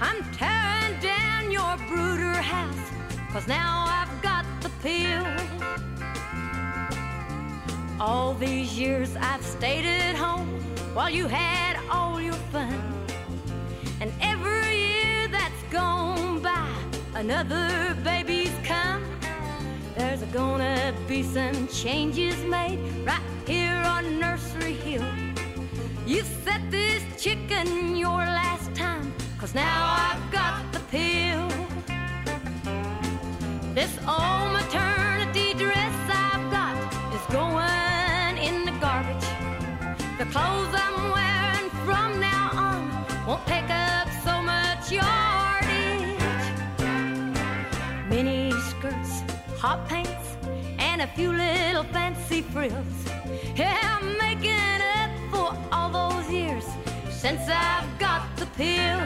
I'm 0.00 0.24
tearing 0.32 0.98
down 1.00 1.50
your 1.50 1.76
brooder 1.86 2.32
house, 2.32 2.90
cause 3.30 3.46
now 3.46 3.84
I've 3.88 4.22
got 4.22 4.46
the 4.62 4.70
pill. 4.82 5.26
All 8.00 8.32
these 8.32 8.78
years 8.78 9.14
I've 9.16 9.44
stayed 9.44 9.84
at 9.84 10.16
home 10.16 10.48
while 10.94 11.10
you 11.10 11.26
had 11.26 11.78
all 11.90 12.22
your 12.22 12.40
fun. 12.52 13.04
And 14.00 14.14
every 14.22 14.78
year 14.78 15.28
that's 15.28 15.62
gone 15.64 16.40
by, 16.40 16.70
another. 17.14 17.94
There's 18.02 18.17
gonna 20.32 20.94
be 21.06 21.22
some 21.22 21.68
changes 21.68 22.36
made 22.44 22.78
right 23.04 23.22
here 23.46 23.82
on 23.86 24.18
Nursery 24.18 24.74
Hill. 24.74 25.04
You 26.06 26.22
set 26.44 26.60
this 26.70 27.02
chicken 27.22 27.96
your 27.96 28.18
last 28.18 28.74
time, 28.74 29.12
cause 29.38 29.54
now 29.54 29.96
I've 30.10 30.30
got 30.30 30.72
the 30.72 30.80
pill. 30.90 31.48
This 33.74 33.92
old 34.06 34.52
maternity 34.52 35.54
dress 35.54 35.94
I've 36.10 36.50
got 36.50 36.76
is 37.14 37.24
going 37.32 38.36
in 38.38 38.64
the 38.64 38.72
garbage. 38.80 39.28
The 40.18 40.26
clothes 40.26 40.74
I'm 40.74 41.10
wearing 41.16 41.70
from 41.86 42.20
now 42.20 42.50
on 42.54 43.26
won't 43.26 43.46
take 43.46 43.70
up 43.70 44.08
so 44.24 44.42
much 44.42 44.92
yardage. 44.92 45.37
Hot 49.58 49.88
pants, 49.88 50.36
and 50.78 51.02
a 51.02 51.06
few 51.08 51.32
little 51.32 51.82
fancy 51.84 52.42
frills. 52.42 52.98
Yeah, 53.56 53.76
I'm 53.82 54.16
making 54.16 54.80
up 54.96 55.10
for 55.32 55.74
all 55.74 55.90
those 55.90 56.30
years 56.30 56.64
since 57.10 57.42
I've 57.48 57.98
got 57.98 58.22
the 58.36 58.46
pill. 58.58 59.00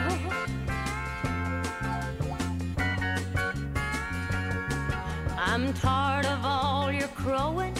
I'm 5.35 5.73
tired 5.73 6.27
of 6.27 6.39
all 6.45 6.91
your 6.91 7.07
crowing, 7.09 7.75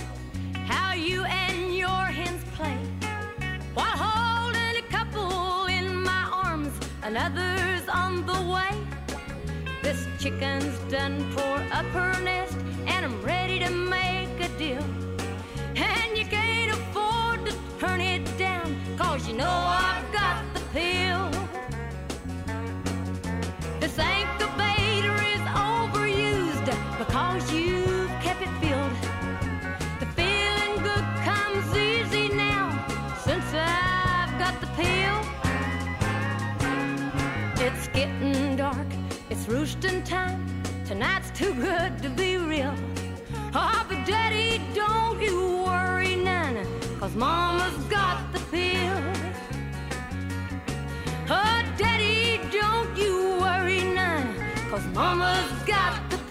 how 0.66 0.94
you 0.94 1.24
and 1.26 1.76
your 1.76 2.06
hens 2.20 2.44
play. 2.56 2.78
While 3.76 3.86
holding 3.86 4.84
a 4.84 4.88
couple 4.90 5.68
in 5.68 6.02
my 6.02 6.24
arms, 6.44 6.74
another's 7.04 7.88
on 7.88 8.26
the 8.26 8.42
way. 8.52 8.83
Chicken's 10.24 10.80
done 10.90 11.20
tore 11.36 11.66
up 11.74 11.86
her 11.88 12.22
nest, 12.22 12.56
and 12.86 13.06
I'm 13.06 13.22
ready 13.24 13.60
to 13.60 13.70
make 13.70 14.30
a 14.40 14.48
deal. 14.58 14.82
And 15.76 16.18
you 16.18 16.24
can't 16.24 16.72
afford 16.72 17.46
to 17.46 17.54
turn 17.78 18.00
it 18.00 18.24
down, 18.38 18.74
cause 18.98 19.28
you 19.28 19.34
know 19.34 19.50
I've 19.50 20.10
got 20.14 20.53
it's 39.34 39.48
roosting 39.48 40.04
time. 40.04 40.46
Tonight's 40.86 41.32
too 41.32 41.56
good 41.56 41.98
to 42.04 42.10
be 42.10 42.38
real. 42.38 42.76
Oh, 43.56 43.84
but 43.90 44.06
Daddy, 44.06 44.62
don't 44.76 45.20
you 45.20 45.64
worry 45.66 46.16
none, 46.16 46.58
cause 47.00 47.16
Mama's 47.16 47.76
got 47.86 48.32
the 48.32 48.40
pill. 48.52 49.02
Oh, 51.32 51.64
Daddy, 51.80 52.42
don't 52.52 52.96
you 52.96 53.40
worry 53.42 53.82
none, 53.84 54.36
cause 54.70 54.86
Mama's 54.94 55.52
got 55.66 56.08
the 56.12 56.23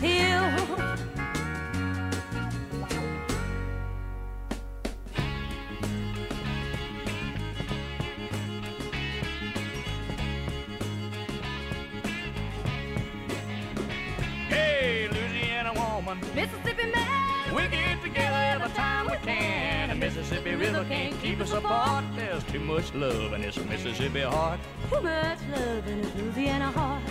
woman, 16.14 16.34
Mississippi 16.34 16.90
man, 16.90 17.54
we 17.54 17.68
get 17.68 18.02
together 18.02 18.36
every 18.36 18.70
time 18.70 19.06
we 19.10 19.16
can. 19.18 19.88
The 19.88 19.94
Mississippi 19.94 20.54
River 20.54 20.84
can't 20.84 21.18
keep 21.20 21.40
us 21.40 21.52
apart. 21.52 22.04
There's 22.16 22.44
too 22.44 22.60
much 22.60 22.92
love 22.94 23.32
in 23.32 23.42
this 23.42 23.56
Mississippi 23.56 24.20
heart. 24.20 24.60
too 24.90 25.00
much 25.00 25.38
love 25.50 25.86
in 25.86 26.02
his 26.02 26.14
Louisiana 26.14 26.70
heart. 26.70 27.02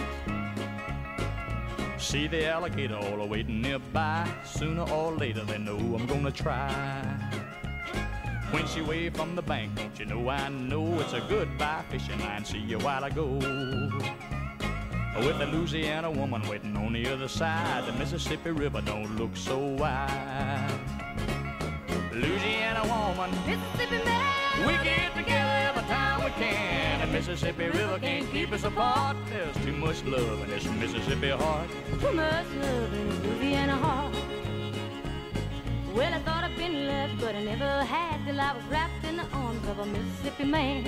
See 1.98 2.28
the 2.28 2.48
alligator 2.48 2.96
all 2.96 3.28
waiting 3.28 3.62
nearby. 3.62 4.30
Sooner 4.44 4.90
or 4.90 5.14
later 5.14 5.44
they 5.46 5.58
know 5.58 5.78
I'm 5.78 6.06
gonna 6.08 6.32
try. 6.32 6.70
When 8.52 8.68
she 8.68 8.82
waved 8.82 9.16
from 9.16 9.36
the 9.36 9.42
bank, 9.42 9.76
don't 9.76 9.98
you 9.98 10.06
know 10.06 10.28
I 10.30 10.50
know 10.50 11.00
it's 11.00 11.14
a 11.14 11.22
goodbye 11.22 11.84
fishing 11.90 12.20
line. 12.20 12.44
See 12.44 12.60
you 12.60 12.80
while 12.80 13.04
I 13.04 13.10
go. 13.10 13.40
With 15.18 15.42
a 15.42 15.46
Louisiana 15.46 16.10
woman 16.10 16.42
waiting 16.48 16.76
on 16.78 16.94
the 16.94 17.06
other 17.08 17.28
side, 17.28 17.86
the 17.86 17.92
Mississippi 17.94 18.52
River 18.52 18.82
don't 18.82 19.18
look 19.18 19.36
so 19.36 19.58
wide. 19.58 20.72
Louisiana 22.14 22.82
woman, 22.84 23.30
Mississippi 23.46 24.04
man, 24.06 24.66
we 24.66 24.74
get 24.84 25.14
together 25.16 25.70
every 25.70 25.84
time 25.84 26.24
we 26.24 26.32
can. 26.32 27.02
The 27.02 27.08
Mississippi 27.08 27.66
River 27.66 28.00
can't 28.00 28.32
keep 28.32 28.54
us 28.54 28.64
apart. 28.64 29.18
There's 29.30 29.56
too 29.66 29.74
much 29.74 30.02
love 30.06 30.44
in 30.44 30.50
this 30.50 30.66
Mississippi 30.66 31.30
heart. 31.30 31.70
too 32.00 32.12
much 32.14 32.48
love 32.62 32.94
in 32.94 33.12
his 33.12 33.20
Louisiana 33.20 33.76
heart. 33.76 34.16
Well, 35.94 36.14
I 36.14 36.20
thought 36.20 36.46
I'd 36.46 36.58
been 36.58 36.88
left, 36.88 37.20
but 37.20 37.36
I 37.36 37.44
never 37.44 37.84
had 37.84 38.26
till 38.26 38.40
I 38.40 38.54
was 38.54 38.64
wrapped 38.72 39.04
in 39.04 39.18
the 39.18 39.26
arms 39.34 39.68
of 39.68 39.80
a 39.80 39.86
Mississippi 39.86 40.46
man. 40.46 40.86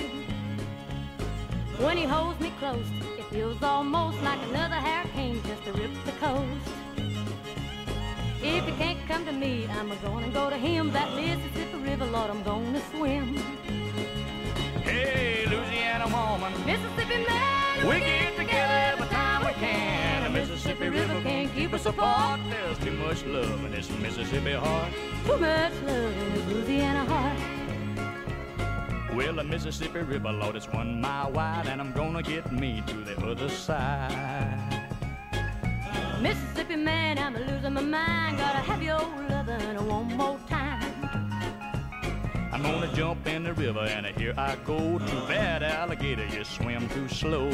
When 1.78 1.98
he 1.98 2.04
holds 2.04 2.40
me 2.40 2.52
close, 2.58 2.86
feels 3.34 3.60
almost 3.64 4.22
like 4.22 4.40
another 4.50 4.76
hurricane 4.76 5.42
just 5.44 5.64
to 5.64 5.72
rip 5.72 5.90
the 6.04 6.12
coast. 6.12 6.68
If 8.40 8.64
you 8.64 8.74
can't 8.74 9.00
come 9.08 9.26
to 9.26 9.32
me, 9.32 9.66
I'm 9.72 9.88
gonna 10.04 10.28
go 10.28 10.50
to 10.50 10.56
him. 10.56 10.92
That 10.92 11.12
Mississippi 11.16 11.78
River, 11.78 12.06
Lord, 12.06 12.30
I'm 12.30 12.44
gonna 12.44 12.80
swim. 12.92 13.34
Hey, 14.84 15.46
Louisiana 15.50 16.06
woman, 16.14 16.52
Mississippi 16.64 17.26
man, 17.26 17.88
we 17.88 17.98
get 17.98 18.36
together 18.36 18.78
every 18.92 19.08
time 19.08 19.44
we 19.46 19.52
can. 19.54 20.22
The 20.22 20.30
Mississippi 20.30 20.88
River 20.88 21.20
can't 21.22 21.52
keep 21.56 21.72
us 21.72 21.86
apart. 21.86 22.38
There's 22.48 22.78
too 22.78 22.92
much 22.92 23.24
love 23.24 23.64
in 23.64 23.72
this 23.72 23.90
Mississippi 23.98 24.52
heart. 24.52 24.92
too 25.26 25.38
much 25.38 25.72
love 25.82 26.16
in 26.22 26.30
his 26.30 26.46
Louisiana 26.52 27.04
heart. 27.06 27.63
Well, 29.14 29.34
the 29.34 29.44
Mississippi 29.44 30.00
River, 30.00 30.32
Lord, 30.32 30.56
it's 30.56 30.66
one 30.66 31.00
mile 31.00 31.30
wide, 31.30 31.68
and 31.68 31.80
I'm 31.80 31.92
gonna 31.92 32.20
get 32.20 32.50
me 32.50 32.82
to 32.88 32.96
the 32.96 33.16
other 33.24 33.48
side. 33.48 34.88
Mississippi 36.20 36.74
man, 36.74 37.18
I'm 37.18 37.34
losing 37.34 37.74
my 37.74 37.80
mind. 37.80 38.38
Gotta 38.38 38.58
have 38.58 38.82
your 38.82 38.98
lovin' 39.30 39.86
one 39.86 40.16
more 40.16 40.38
time. 40.48 40.82
I'm 42.52 42.62
gonna 42.62 42.92
jump 42.92 43.24
in 43.28 43.44
the 43.44 43.52
river, 43.52 43.80
and 43.80 44.04
here 44.06 44.34
I 44.36 44.56
go. 44.66 44.98
Too 44.98 45.26
bad, 45.28 45.62
alligator, 45.62 46.26
you 46.26 46.42
swim 46.42 46.88
too 46.88 47.08
slow. 47.08 47.48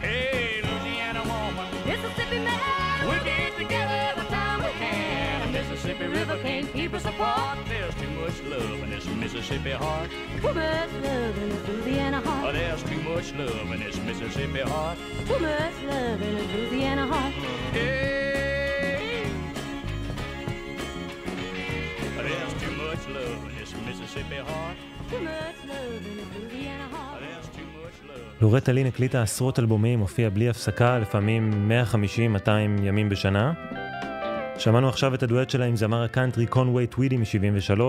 Hey, 0.00 0.62
Louisiana 0.62 1.22
woman, 1.22 1.66
Mississippi 1.86 2.38
man, 2.38 3.08
we 3.08 3.24
get 3.24 3.56
together 3.56 4.12
every 4.12 4.26
time 4.26 4.62
we 4.62 4.70
can. 4.78 5.52
The 5.52 5.58
Mississippi 5.58 6.06
River 6.06 6.38
can't 6.38 6.72
keep 6.72 6.94
us 6.94 7.04
apart. 7.04 7.58
There's 7.66 7.94
much 8.24 8.38
love 8.54 8.78
in 8.84 8.90
this 8.94 9.06
Mississippi 9.22 9.72
heart. 9.84 10.10
too 10.42 10.54
much 10.54 10.92
love 11.08 11.36
in 11.42 11.48
his 11.54 11.62
Louisiana 11.68 12.20
Oh, 12.24 12.28
heart. 12.28 12.54
there's 12.58 12.82
too 12.90 13.00
much 13.12 13.28
love 13.42 13.68
in 13.74 13.80
this 13.86 13.96
Mississippi 14.08 14.62
heart. 14.72 14.98
Too 15.28 15.38
much 15.48 15.76
love 15.90 16.20
in 16.26 16.32
his 16.38 16.48
Louisiana 16.54 17.04
heart. 17.12 17.34
Hey, 17.76 19.26
there's 22.28 22.54
too 22.62 22.74
much 22.84 23.02
love 23.18 23.40
in 23.48 23.54
this 23.60 23.70
Mississippi 23.86 24.40
heart. 24.48 24.76
Too 25.10 25.20
much 25.30 25.58
love 25.70 26.02
in 26.10 26.14
his 26.20 26.28
Louisiana 26.36 26.86
heart. 26.94 27.20
There's 27.24 27.48
too. 27.56 27.64
לורטה 28.40 28.72
לין 28.72 28.86
הקליטה 28.86 29.22
עשרות 29.22 29.58
אלבומים, 29.58 30.00
הופיעה 30.00 30.30
בלי 30.30 30.48
הפסקה, 30.48 30.98
לפעמים 30.98 31.70
150-200 31.92 32.48
ימים 32.82 33.08
בשנה. 33.08 33.52
שמענו 34.58 34.88
עכשיו 34.88 35.14
את 35.14 35.22
הדואט 35.22 35.50
שלה 35.50 35.64
עם 35.64 35.76
זמר 35.76 36.02
הקאנטרי 36.02 36.46
קונווי 36.46 36.86
טוויטי 36.86 37.16
מ-73, 37.16 37.80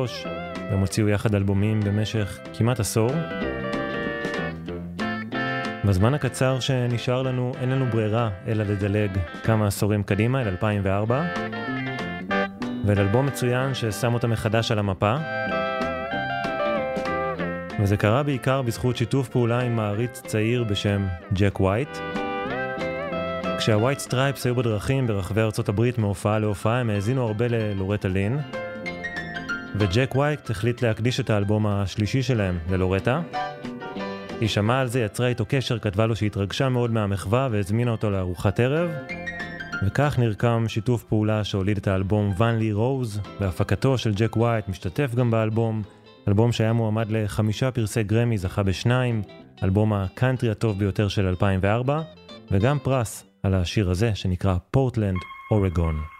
והם 0.71 0.79
הוציאו 0.79 1.09
יחד 1.09 1.35
אלבומים 1.35 1.79
במשך 1.79 2.39
כמעט 2.57 2.79
עשור. 2.79 3.11
בזמן 5.85 6.13
הקצר 6.13 6.59
שנשאר 6.59 7.21
לנו, 7.21 7.51
אין 7.61 7.69
לנו 7.69 7.85
ברירה 7.85 8.29
אלא 8.47 8.63
לדלג 8.63 9.11
כמה 9.43 9.67
עשורים 9.67 10.03
קדימה, 10.03 10.41
אל 10.41 10.47
2004, 10.47 11.25
ואל 12.85 12.99
אלבום 12.99 13.25
מצוין 13.25 13.73
ששם 13.73 14.13
אותה 14.13 14.27
מחדש 14.27 14.71
על 14.71 14.79
המפה. 14.79 15.15
וזה 17.79 17.97
קרה 17.97 18.23
בעיקר 18.23 18.61
בזכות 18.61 18.97
שיתוף 18.97 19.29
פעולה 19.29 19.59
עם 19.59 19.75
מעריץ 19.75 20.21
צעיר 20.25 20.63
בשם 20.63 21.07
ג'ק 21.33 21.59
ווייט. 21.59 21.97
כשהווייט 23.65 23.99
סטרייפס 23.99 24.45
היו 24.45 24.55
בדרכים 24.55 25.07
ברחבי 25.07 25.41
ארצות 25.41 25.69
הברית 25.69 25.97
מהופעה 25.97 26.39
להופעה, 26.39 26.79
הם 26.79 26.89
האזינו 26.89 27.27
הרבה 27.27 27.45
ללורטה 27.47 28.07
לין, 28.07 28.39
וג'ק 29.75 30.11
ווייט 30.15 30.49
החליט 30.49 30.81
להקדיש 30.81 31.19
את 31.19 31.29
האלבום 31.29 31.67
השלישי 31.67 32.23
שלהם 32.23 32.59
ללורטה. 32.69 33.21
היא 34.39 34.49
שמעה 34.49 34.81
על 34.81 34.87
זה, 34.87 35.01
יצרה 35.01 35.27
איתו 35.27 35.45
קשר, 35.47 35.79
כתבה 35.79 36.05
לו 36.05 36.15
שהתרגשה 36.15 36.69
מאוד 36.69 36.91
מהמחווה 36.91 37.47
והזמינה 37.51 37.91
אותו 37.91 38.09
לארוחת 38.09 38.59
ערב, 38.59 38.89
וכך 39.85 40.19
נרקם 40.19 40.65
שיתוף 40.67 41.03
פעולה 41.03 41.43
שהוליד 41.43 41.77
את 41.77 41.87
האלבום 41.87 42.33
Van 42.37 42.55
Lear 42.55 42.73
Rose, 42.73 43.19
בהפקתו 43.39 43.97
של 43.97 44.13
ג'ק 44.13 44.37
ווייט, 44.37 44.69
משתתף 44.69 45.15
גם 45.15 45.31
באלבום, 45.31 45.81
אלבום 46.27 46.51
שהיה 46.51 46.73
מועמד 46.73 47.07
לחמישה 47.09 47.71
פרסי 47.71 48.03
גרמי, 48.03 48.37
זכה 48.37 48.63
בשניים, 48.63 49.21
אלבום 49.63 49.93
הקאנטרי 49.93 50.51
הטוב 50.51 50.79
ביותר 50.79 51.07
של 51.07 51.27
2004, 51.27 52.01
וגם 52.51 52.79
פרס 52.79 53.34
על 53.45 53.53
השיר 53.53 53.89
הזה 53.89 54.15
שנקרא 54.15 54.55
פורטלנד, 54.71 55.19
אורגון. 55.51 56.14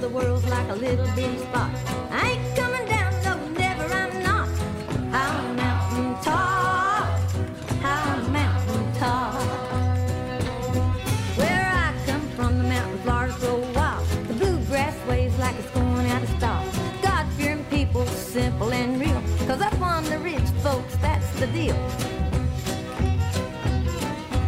the 0.00 0.08
world's 0.08 0.46
like 0.48 0.68
a 0.68 0.74
little 0.74 1.06
blue 1.14 1.38
spot. 1.38 1.70
I 2.10 2.30
ain't 2.30 2.56
coming 2.56 2.86
down, 2.86 3.12
no, 3.24 3.48
never, 3.58 3.84
I'm 3.92 4.22
not. 4.22 4.48
I'm 5.12 5.46
a 5.46 5.54
mountain 5.54 6.14
top, 6.22 7.20
I'm 7.82 8.24
a 8.24 8.28
mountain 8.28 8.92
top. 8.94 9.34
Where 11.36 11.66
I 11.74 11.94
come 12.06 12.28
from, 12.36 12.58
the 12.58 12.64
mountain 12.64 12.98
flowers 12.98 13.34
grow 13.36 13.58
wild. 13.74 14.06
The 14.28 14.34
bluegrass 14.34 14.94
waves 15.08 15.36
like 15.38 15.56
it's 15.56 15.70
going 15.70 16.06
out 16.06 16.22
of 16.22 16.28
style. 16.30 16.64
God-fearing 17.02 17.64
people, 17.64 18.06
simple 18.06 18.72
and 18.72 19.00
real. 19.00 19.20
Cause 19.48 19.60
up 19.60 19.80
on 19.80 20.04
the 20.04 20.18
ridge, 20.20 20.48
folks, 20.62 20.94
that's 20.96 21.28
the 21.40 21.48
deal. 21.48 21.76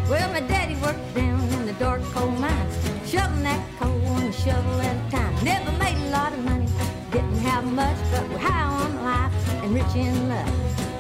Well, 0.08 0.32
my 0.32 0.40
daddy 0.40 0.76
worked 0.76 1.14
down 1.14 1.40
in 1.54 1.66
the 1.66 1.72
dark 1.74 2.02
coal 2.14 2.30
mines, 2.30 2.76
shoveling 3.08 3.42
that 3.44 3.64
coal 3.80 3.98
one 3.98 4.32
shovel 4.32 4.80
at 4.80 4.96
a 4.96 5.10
time 5.10 5.29
much, 7.64 7.96
but 8.10 8.28
we're 8.28 8.38
high 8.38 8.84
on 8.84 9.04
life 9.04 9.62
and 9.62 9.74
rich 9.74 9.94
in 9.94 10.28
love. 10.28 10.99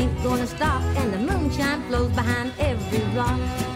Ain't 0.00 0.22
gonna 0.22 0.46
stop. 0.46 0.82
And 0.96 1.12
the 1.12 1.18
moonshine 1.18 1.82
flows 1.88 2.10
behind 2.12 2.52
every 2.58 3.04
rock. 3.16 3.69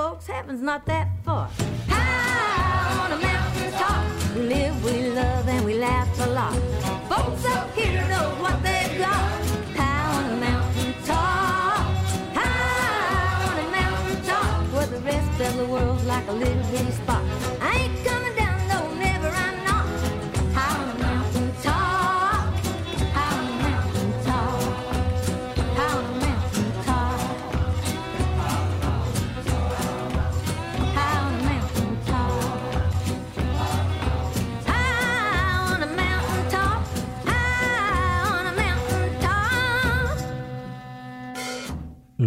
Folks, 0.00 0.26
heaven's 0.26 0.62
not 0.62 0.86
that 0.86 1.08
far. 1.26 1.46
High 1.86 3.04
on 3.04 3.12
a 3.12 3.18
mountaintop, 3.20 4.34
we 4.34 4.42
live, 4.54 4.74
we 4.82 5.10
love, 5.10 5.46
and 5.46 5.62
we 5.62 5.74
laugh 5.74 6.08
a 6.26 6.30
lot. 6.30 6.54
Folks 7.10 7.44
up 7.44 7.69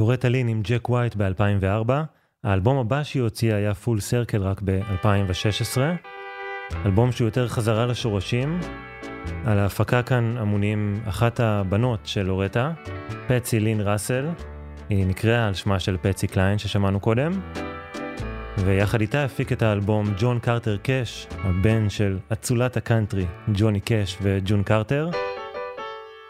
לורטה 0.04 0.30
לין 0.30 0.48
עם 0.48 0.62
ג'ק 0.64 0.90
ווייט 0.90 1.16
ב-2004. 1.16 1.92
האלבום 2.44 2.78
הבא 2.78 3.04
שהיא 3.04 3.24
הוציאה 3.24 3.58
היה 3.58 3.74
Full 3.74 4.00
Circle 4.00 4.42
רק 4.42 4.62
ב-2016. 4.66 5.78
אלבום 6.86 7.12
שהוא 7.12 7.28
יותר 7.28 7.48
חזרה 7.48 7.86
לשורשים. 7.86 8.60
על 9.46 9.60
ההפקה 9.60 10.04
כאן 10.04 10.38
אמונה 10.42 11.02
אחת 11.10 11.40
הבנות 11.40 12.00
של 12.04 12.22
לורטה, 12.22 12.72
פצי 13.28 13.60
לין 13.60 13.82
ראסל. 13.82 14.26
היא 14.90 15.08
נקראה 15.08 15.48
על 15.48 15.54
שמה 15.54 15.80
של 15.80 15.98
פצי 16.02 16.28
קליין 16.28 16.58
ששמענו 16.58 17.00
קודם. 17.00 17.32
ויחד 18.58 19.02
איתה 19.02 19.24
הפיק 19.24 19.52
את 19.52 19.62
האלבום 19.62 20.06
ג'ון 20.18 20.40
קרטר 20.40 20.78
קאש, 20.78 21.28
הבן 21.44 21.90
של 21.90 22.18
אצולת 22.34 22.78
הקאנטרי, 22.78 23.26
ג'וני 23.54 23.80
קאש 23.80 24.18
וג'ון 24.22 24.64
קרטר. 24.64 25.10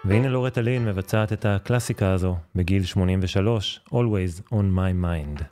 והנה 0.05 0.27
לורטה 0.27 0.61
לין 0.61 0.85
מבצעת 0.85 1.33
את 1.33 1.45
הקלאסיקה 1.45 2.11
הזו 2.11 2.35
בגיל 2.55 2.83
83, 2.83 3.81
Always 3.91 4.53
on 4.53 4.65
my 4.75 4.91
mind. 5.05 5.43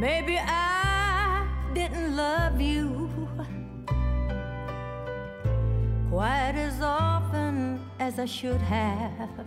Maybe 0.00 0.36
I 0.38 1.46
didn't 1.74 2.14
love 2.16 2.60
you 2.60 3.08
quite 6.10 6.56
as 6.68 6.76
often 6.82 7.80
as 7.98 8.18
I 8.18 8.26
should 8.26 8.60
have. 8.60 9.46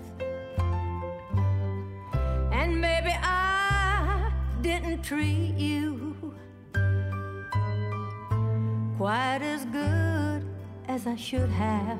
And 2.60 2.82
maybe 2.82 3.14
I 3.22 4.32
didn't 4.64 5.04
treat 5.04 5.54
you 5.58 6.09
quite 9.00 9.42
as 9.42 9.64
good 9.64 10.44
as 10.90 11.08
I 11.08 11.16
should 11.16 11.50
have. 11.50 11.98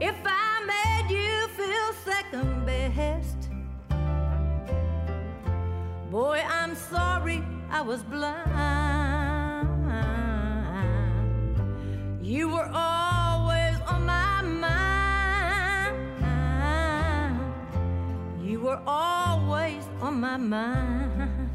If 0.00 0.14
I 0.24 0.62
made 0.74 1.10
you 1.10 1.48
feel 1.58 1.92
second 2.04 2.64
best, 2.64 3.50
Boy, 6.12 6.44
I'm 6.48 6.76
sorry 6.76 7.42
I 7.70 7.80
was 7.80 8.04
blind. 8.04 8.46
You 12.22 12.50
were 12.50 12.70
always 12.72 13.80
on 13.92 14.06
my 14.06 14.42
mind. 14.42 15.96
You 18.44 18.60
were 18.60 18.80
always 18.86 19.84
on 20.00 20.20
my 20.20 20.36
mind. 20.36 21.51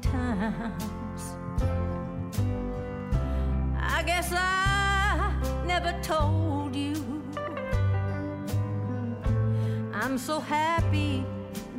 Times. 0.00 1.36
I 3.78 4.02
guess 4.04 4.32
I 4.32 5.32
never 5.66 5.92
told 6.02 6.74
you. 6.74 6.94
I'm 9.92 10.18
so 10.18 10.40
happy 10.40 11.24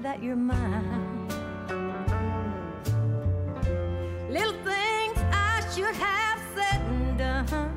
that 0.02 0.22
you're 0.22 0.36
mine. 0.36 1.28
Little 4.30 4.54
things 4.64 5.18
I 5.32 5.64
should 5.74 5.96
have 5.96 6.40
said 6.56 6.82
and 6.82 7.18
done. 7.18 7.72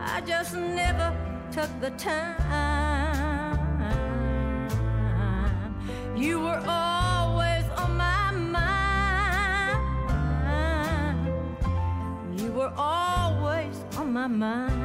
I 0.00 0.20
just 0.22 0.54
never 0.54 1.16
took 1.52 1.70
the 1.80 1.90
time. 1.90 2.49
Mind. 14.30 14.79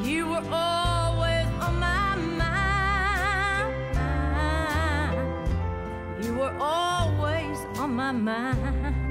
You 0.00 0.28
were 0.28 0.46
always 0.52 1.46
on 1.66 1.74
my 1.80 2.14
mind. 2.42 3.74
You 6.24 6.34
were 6.34 6.54
always 6.60 7.58
on 7.80 7.90
my 7.96 8.12
mind. 8.12 9.01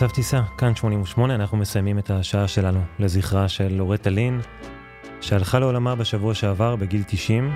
מצב 0.00 0.10
טיסה, 0.10 0.42
כאן 0.58 0.74
88, 0.74 1.34
אנחנו 1.34 1.56
מסיימים 1.56 1.98
את 1.98 2.10
השעה 2.10 2.48
שלנו 2.48 2.80
לזכרה 2.98 3.48
של 3.48 3.68
לורטה 3.72 4.10
לין, 4.10 4.40
שהלכה 5.20 5.58
לעולמה 5.58 5.94
בשבוע 5.94 6.34
שעבר 6.34 6.76
בגיל 6.76 7.02
90. 7.06 7.54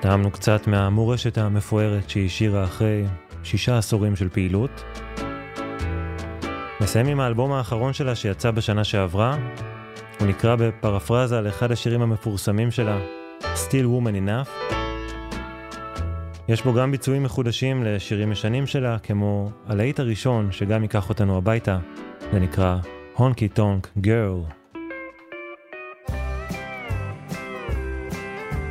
טעמנו 0.00 0.30
קצת 0.30 0.66
מהמורשת 0.66 1.38
המפוארת 1.38 2.10
שהיא 2.10 2.26
השאירה 2.26 2.64
אחרי 2.64 3.04
שישה 3.42 3.78
עשורים 3.78 4.16
של 4.16 4.28
פעילות. 4.28 4.84
נסיים 6.80 7.06
עם 7.06 7.20
האלבום 7.20 7.52
האחרון 7.52 7.92
שלה 7.92 8.14
שיצא 8.14 8.50
בשנה 8.50 8.84
שעברה. 8.84 9.36
הוא 10.20 10.28
נקרא 10.28 10.56
בפרפרזה 10.56 11.40
לאחד 11.40 11.72
השירים 11.72 12.02
המפורסמים 12.02 12.70
שלה, 12.70 12.98
Still 13.40 13.86
Woman 13.86 14.26
Enough. 14.26 14.75
יש 16.48 16.62
בו 16.62 16.74
גם 16.74 16.90
ביצועים 16.90 17.22
מחודשים 17.22 17.84
לשירים 17.84 18.32
ישנים 18.32 18.66
שלה, 18.66 18.98
כמו 18.98 19.50
הלהיט 19.66 20.00
הראשון 20.00 20.52
שגם 20.52 20.82
ייקח 20.82 21.08
אותנו 21.08 21.36
הביתה, 21.36 21.78
זה 22.32 22.40
נקרא 22.40 22.76
הונקי 23.14 23.48
טונק 23.48 23.88
גרל. 23.98 24.40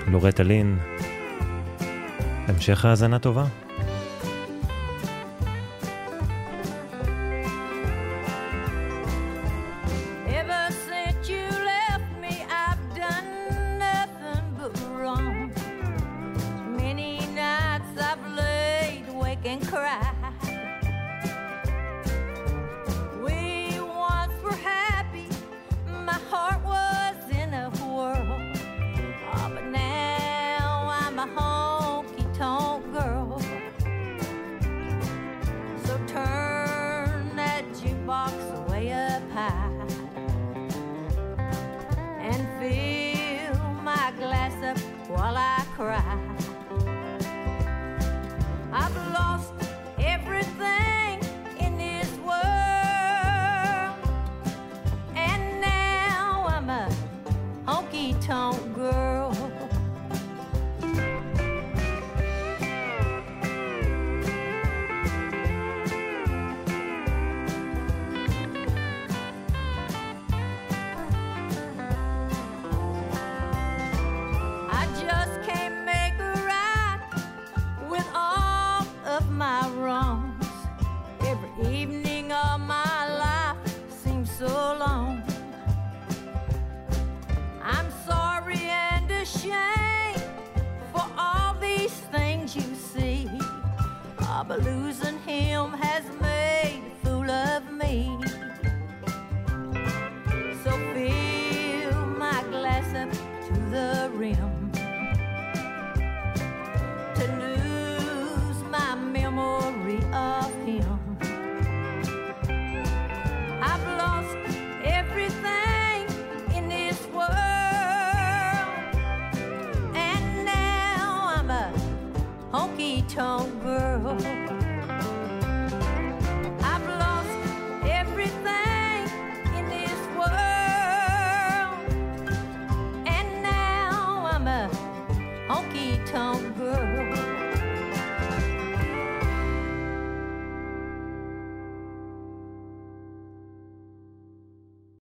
לורטה 0.08 0.44
לין, 0.44 0.78
המשך 2.48 2.86
האזנה 2.86 3.20
טובה. 3.20 3.65